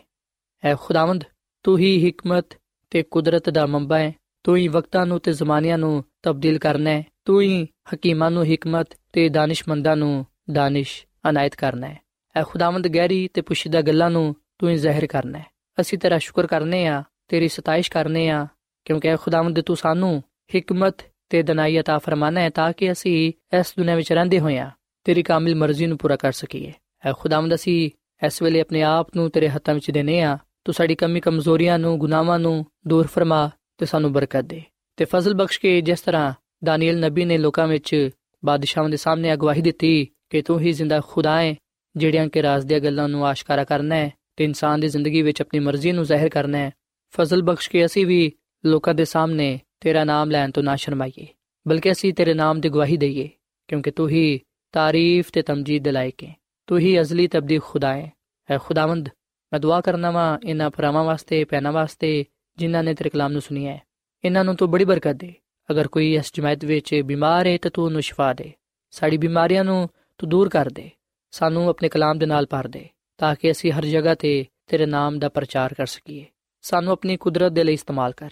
ਐ 0.64 0.76
ਖੁਦਾਵੰਦ 0.76 1.24
ਤੂੰ 1.64 1.78
ਹੀ 1.78 2.10
ਹਕਮਤ 2.10 2.46
ਤੇ 2.92 3.04
ਕੁਦਰਤ 3.04 3.50
ਦਾ 3.50 3.66
ਮੰਬਾ 3.66 4.00
ਹੈ 4.00 4.14
ਤੂੰ 4.46 4.58
ਹੀ 4.58 4.68
ਵਕਤਾਂ 4.68 5.06
ਨੂੰ 5.06 5.20
ਤੇ 5.20 5.32
ਜ਼ਮਾਨਿਆਂ 5.32 5.78
ਨੂੰ 5.78 6.04
ਤਬਦੀਲ 6.24 6.58
ਕਰਨਾ 6.58 6.90
ਹੈ 6.90 7.04
ਤੂੰ 7.26 7.42
ਹੀ 7.42 7.68
ਹਕੀਮਾਂ 7.94 8.32
ਨੂੰ 8.32 8.46
ਹਕਮਤ 8.46 8.88
ਤੇ 9.14 9.30
ਦਾਨਿਸ਼ਮੰਦਾਂ 9.30 9.96
ਨੂੰ 9.96 10.26
ਦਾਨਿਸ਼ 10.52 11.06
ਅਨਾਇਤ 11.30 11.56
ਕਰਨਾ 11.56 11.88
ਹੈ 11.88 11.98
ਐ 12.36 12.44
ਖੁਦਾਵੰਦ 12.44 12.88
ਗਹਿਰੀ 12.88 13.28
ਤੇ 13.34 13.42
ਪੁਸ਼ੀਦਾ 13.42 13.82
ਗੱਲਾਂ 13.82 14.10
ਨੂੰ 14.10 14.36
ਤੂੰ 14.60 14.70
ਹੀ 14.70 14.76
ਜ਼ਾਹਿਰ 14.76 15.08
ਕਰਨਾ 15.08 15.38
ਹੈ 15.38 15.46
ਅਸੀਂ 15.82 15.98
ਤੇਰਾ 15.98 16.18
ਸ਼ੁਕਰ 16.18 16.48
ਕਰਨੇ 16.48 16.88
ਆ 16.88 17.04
ਤੇਰੀ 17.28 17.48
ਸਤਾਇਸ਼ 17.48 17.92
ਕਰਨੇ 17.92 18.30
ਆ 18.30 18.48
ਕਿਉਂਕਿ 18.86 19.08
ਐ 19.08 19.16
ਖੁਦਾਵੰਦ 19.16 19.62
ਤੂੰ 19.62 19.76
ਸਾਨੂੰ 19.76 20.24
ਹਕਮਤ 20.58 21.02
ਤੇ 21.30 21.42
ਦਨਾਈ 21.44 21.80
عطا 21.80 22.00
ਫਰਮਾਨਾ 22.00 22.40
ਹੈ 22.40 22.50
ਤਾਂ 22.50 22.74
ਕਿ 22.74 22.92
ਅਸੀਂ 22.92 23.34
ਇਸ 23.60 23.74
ਦੁਨੀਆਂ 23.78 23.96
ਵਿੱਚ 23.96 24.14
ਰਹਿੰਦੇ 24.14 24.40
ਹੋਈਆਂ 24.40 24.70
ਤੇਰੀ 25.04 25.24
ਕਾਮਿਲ 25.24 25.56
ਮਰਜ਼ੀ 25.56 25.86
ਨੂੰ 25.86 25.98
ਪੂਰਾ 25.98 26.16
ਕਰ 26.16 26.32
ਸਕੀਏ 26.32 26.74
ਐ 27.06 27.12
ਖੁਦਾਵੰਦ 27.14 27.56
ਅਸੀਂ 27.56 27.90
ਇਸ 28.26 28.42
ਵੇਲੇ 28.42 28.62
ਆਪਣੇ 28.62 28.82
ਆਪ 28.82 29.08
ਨੂੰ 29.16 29.30
ਤੇਰੇ 29.30 29.50
ਹੱਥਾਂ 29.50 29.74
ਵਿੱਚ 29.74 29.92
ਦੇਨੇ 29.92 30.22
ਆ 30.22 30.38
ਤੂੰ 30.66 30.74
ਸਾਡੀ 30.74 30.96
ਕਮੀ 30.96 31.20
ਕਮਜ਼ੋਰੀਆਂ 31.20 31.80
ਨੂੰ 31.80 31.98
ਗੁਨਾਹਾਂ 32.00 32.40
ਨੂੰ 32.40 32.66
ਦੂਰ 32.88 33.08
ਫਰਮਾ 33.08 33.50
ਤੇ 33.79 33.87
ਸਾਨੂੰ 33.87 34.13
ਬਰਕਤ 34.13 34.45
ਦੇ। 34.45 34.63
ਤੇ 34.97 35.05
ਫਜ਼ਲ 35.05 35.35
ਬਖਸ਼ 35.35 35.61
ਕੇ 35.61 35.81
ਜਿਸ 35.81 36.01
ਤਰ੍ਹਾਂ 36.01 36.33
ਦਾਨੀਏਲ 36.65 37.01
ਨਬੀ 37.01 37.25
ਨੇ 37.25 37.39
ਲੋਕਾਂ 37.39 37.67
ਵਿੱਚ 37.67 38.11
ਬਾਦਸ਼ਾਹਾਂ 38.45 38.91
ਦੇ 38.91 38.97
ਸਾਹਮਣੇ 38.97 39.33
ਅਗਵਾਹੀ 39.33 39.63
ਦਿੱਤੀ 39.63 40.07
ਕਿ 40.31 40.43
ਤੂੰ 40.43 40.61
ਹੀ 40.61 40.73
ਜ਼ਿੰਦਾ 40.73 41.01
ਖੁਦਾ 41.09 41.41
ਹੈ, 41.43 41.55
ਜਿਹੜਿਆਂ 41.97 42.29
ਕੇ 42.29 42.43
ਰਾਜ਼ 42.43 42.67
ਦੀਆਂ 42.67 42.81
ਗੱਲਾਂ 42.81 43.09
ਨੂੰ 43.09 43.27
ਆਸ਼ਕਾਰਾ 43.27 43.65
ਕਰਨਾ 43.65 43.95
ਹੈ 43.95 44.11
ਤੇ 44.37 44.45
ਇਨਸਾਨ 44.45 44.81
ਦੀ 44.81 44.89
ਜ਼ਿੰਦਗੀ 44.89 45.23
ਵਿੱਚ 45.23 45.41
ਆਪਣੀ 45.41 45.61
ਮਰਜ਼ੀ 45.61 45.93
ਨੂੰ 45.93 46.05
ਜ਼ਾਹਿਰ 46.05 46.29
ਕਰਨਾ 46.29 46.59
ਹੈ। 46.59 46.71
ਫਜ਼ਲ 47.15 47.43
ਬਖਸ਼ 47.43 47.71
ਕੇ 47.71 47.85
ਅਸੀਂ 47.85 48.07
ਵੀ 48.07 48.33
ਲੋਕਾਂ 48.65 48.95
ਦੇ 48.95 49.05
ਸਾਹਮਣੇ 49.05 49.59
ਤੇਰਾ 49.81 50.05
ਨਾਮ 50.05 50.31
ਲੈਣ 50.31 50.51
ਤੋਂ 50.51 50.63
ਨਾ 50.63 50.77
ਸ਼ਰਮਾਈਏ, 50.77 51.27
ਬਲਕਿ 51.69 51.93
ਅਸੀਂ 51.93 52.13
ਤੇਰੇ 52.15 52.35
ਨਾਮ 52.35 52.61
ਦੀ 52.61 52.69
ਗਵਾਹੀ 52.69 52.97
ਦਈਏ, 52.97 53.29
ਕਿਉਂਕਿ 53.69 53.91
ਤੂੰ 53.91 54.09
ਹੀ 54.09 54.41
ਤਾਰੀਫ 54.73 55.31
ਤੇ 55.33 55.43
ਤਮਜੀਦ 55.43 55.85
ਦੇ 55.85 55.91
ਲਾਇਕ 55.91 56.25
ਹੈ। 56.25 56.35
ਤੂੰ 56.67 56.79
ਹੀ 56.79 57.01
ਅਜ਼ਲੀ 57.01 57.27
ਤੇ 57.29 57.39
ਅਬਦੀ 57.39 57.59
ਖੁਦਾ 57.59 57.95
ਹੈ। 57.95 58.13
ਹੈ 58.51 58.59
ਖੁਦਾਵੰਦ, 58.59 59.09
ਮੈਂ 59.53 59.61
ਦੁਆ 59.61 59.81
ਕਰਨਾ 59.81 60.11
ਵਾਂ 60.11 60.39
ਇਹਨਾਂ 60.45 60.71
ਭਰਾਵਾਂ 60.71 61.05
ਵਾਸਤੇ 61.05 61.45
ਪੈਨਾ 61.45 61.71
ਵਾਸਤੇ 61.71 62.25
ਜਿਨ੍ਹਾਂ 62.59 62.85
ਨੇ 62.85 62.95
ਤੇਰੇ 62.95 63.11
ਕਲਾਮ 63.11 63.33
ਨੂੰ 63.33 63.41
ਸੁਣਿਆ 63.41 63.73
ਹੈ। 63.73 63.83
ਇਹਨਾਂ 64.25 64.45
ਨੂੰ 64.45 64.57
ਤੂੰ 64.57 64.71
ਬੜੀ 64.71 64.85
ਬਰਕਤ 64.85 65.13
ਦੇ। 65.13 65.35
ਅਗਰ 65.71 65.89
ਕੋਈ 65.89 66.17
ਇਸ 66.17 66.33
ਜਮਾਤ 66.35 66.65
ਵਿੱਚ 66.65 67.03
ਬਿਮਾਰ 67.05 67.47
ਹੈ 67.47 67.59
ਤਾਂ 67.59 67.71
ਤੂੰ 67.71 67.85
ਉਹਨੂੰ 67.85 68.03
ਸ਼ਿਫਾ 68.03 68.33
ਦੇ। 68.33 68.53
ਸਾਡੀ 68.91 69.17
ਬਿਮਾਰੀਆਂ 69.17 69.65
ਨੂੰ 69.65 69.89
ਤੂੰ 70.19 70.29
ਦੂਰ 70.31 70.49
ਕਰ 70.49 70.69
ਦੇ। 70.69 70.91
ਸਾਨੂੰ 71.31 71.69
ਆਪਣੇ 71.69 71.89
ਕਲਾਮ 71.89 72.19
ਦੇ 72.19 72.27
ਨਾਲ 72.27 72.47
ਭਰ 72.47 72.69
ਦੇ, 72.69 72.89
ਤਾਂ 73.19 73.35
ਕਿ 73.35 73.51
ਅਸੀਂ 73.51 73.73
ਹਰ 73.73 73.85
ਜਗ੍ਹਾ 73.85 74.15
ਤੇ 74.15 74.47
ਤੇਰੇ 74.67 74.87
ਨਾਮ 74.87 75.19
ਦਾ 75.19 75.29
ਪ੍ਰਚਾਰ 75.29 75.75
ਕਰ 75.75 75.87
ਸਕੀਏ। 75.87 76.27
ਸਾਨੂੰ 76.63 76.93
ਆਪਣੀ 76.93 77.17
ਕੁਦਰਤ 77.17 77.53
ਦੇ 77.53 77.65
ਲਈ 77.65 77.73
ਇਸਤੇਮਾਲ 77.73 78.13
ਕਰ। 78.13 78.31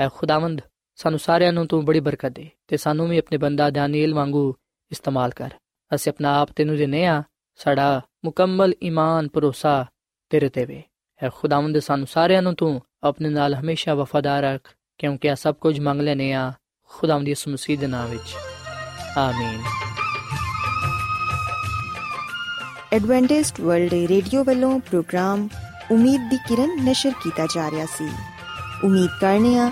ਹੈ 0.00 0.08
ਖੁਦਾਵੰਦ, 0.14 0.60
ਸਾਨੂੰ 0.94 1.18
ਸਾਰਿਆਂ 1.18 1.52
ਨੂੰ 1.52 1.66
ਤੂੰ 1.66 1.84
ਬੜੀ 1.84 2.00
ਬਰਕਤ 2.00 2.28
ਦੇ 2.28 2.50
ਤੇ 2.66 2.76
ਸਾਨੂੰ 2.76 3.08
ਵੀ 3.08 3.18
ਆਪਣੇ 3.18 3.38
ਬੰਦਾ 3.38 3.70
ਦਾਨੀਏਲ 3.70 4.14
ਵਾਂਗੂ 4.14 4.54
ਇਸਤੇਮਾਲ 4.90 5.30
ਕਰ। 5.30 5.50
ਅਸੀਂ 5.94 6.12
ਆਪਣਾ 6.12 6.40
ਆਪ 6.40 6.52
ਤੈਨੂੰ 6.52 6.76
ਦਿੰਨੇ 6.76 7.06
ਆ 7.06 7.22
ਸਾਡਾ 7.56 8.02
ਮੁਕੰਮਲ 8.24 8.74
ਈਮਾਨ 8.82 9.28
ਭਰੋਸਾ 9.28 9.86
ਤੇਰੇ 10.28 10.48
ਤੇ 10.48 10.64
ਵੇ। 10.64 10.82
ਹੈ 11.22 11.30
ਖੁਦਾਵੰਦ 11.34 11.78
ਸਾਨੂੰ 11.78 12.06
ਸਾਰਿਆਂ 12.06 12.42
ਨੂੰ 12.42 12.54
ਤੂੰ 12.54 12.82
ਆਪਣੇ 13.02 13.28
ਨਾਲ 13.28 13.54
ਹਮੇਸ਼ਾ 13.54 13.94
ਵਫਾਦਾਰ 13.94 14.42
ਰੱਖ, 14.42 14.74
ਕਿਉਂਕਿ 14.98 15.30
ਆ 15.30 15.34
ਸਭ 15.34 15.54
ਕੁਝ 15.54 15.80
ਮੰਗ 15.80 16.00
ਲੈਨੇ 16.00 16.32
ਆ 16.32 16.52
ਖੁਦਾਵੰਦ 16.88 17.28
ਯਿਸੂ 17.28 17.50
ਮਸੀਹ 17.50 17.78
ਦੇ 17.78 17.86
ਨਾਮ 17.86 18.10
ਵਿੱਚ। 18.10 18.34
ਆਮੀਨ। 19.18 19.62
ਐਡਵੈਂਟਿਸਟ 22.92 23.60
ਵਰਲਡ 23.60 23.92
ਰੇਡੀਓ 23.92 24.44
ਵੱਲੋਂ 24.44 24.80
ਪ੍ਰੋਗਰਾਮ 24.80 25.48
ਉਮੀਦ 25.90 26.30
ਦੀ 26.30 26.36
ਕਿਰਨ 26.36 26.84
ਨਿਸ਼ਰ 26.84 27.12
ਕੀਤਾ 27.22 27.46
ਜਾ 27.54 27.70
ਰਿਹਾ 27.70 27.86
ਸੀ। 27.86 28.08
ਉਮੀਦ 28.84 29.10
ਕਰਨੇ 29.20 29.58
ਆ 29.58 29.70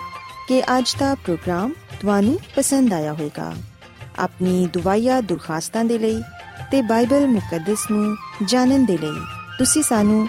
ਕਿ 0.49 0.61
ਅੱਜ 0.61 0.97
ਦਾ 0.99 1.15
ਪ੍ਰੋਗਰਾਮ 1.15 1.73
ਤੁਹਾਨੂੰ 2.01 2.39
ਪਸੰਦ 2.57 2.93
ਆਇਆ 2.93 3.13
ਹੋਵੇਗਾ। 3.13 3.53
ਆਪਣੀ 4.19 4.67
ਦੁਆਇਆ 4.67 5.21
ਦੁਰਖਾਸਤਾਂ 5.21 5.85
ਦੇ 5.85 5.99
ਲਈ 5.99 6.23
ਤੇ 6.71 6.83
ਬਾਈਬਲ 6.83 7.27
ਮੁਕੱਦਸ 7.27 7.91
ਨੂੰ 7.91 8.17
ਜਾਣਨ 8.45 8.85
ਦੇ 8.85 8.99
ਲਈ 8.99 9.21
ਤੁਸੀਂ 9.59 9.83
ਸਾਨੂੰ 9.83 10.29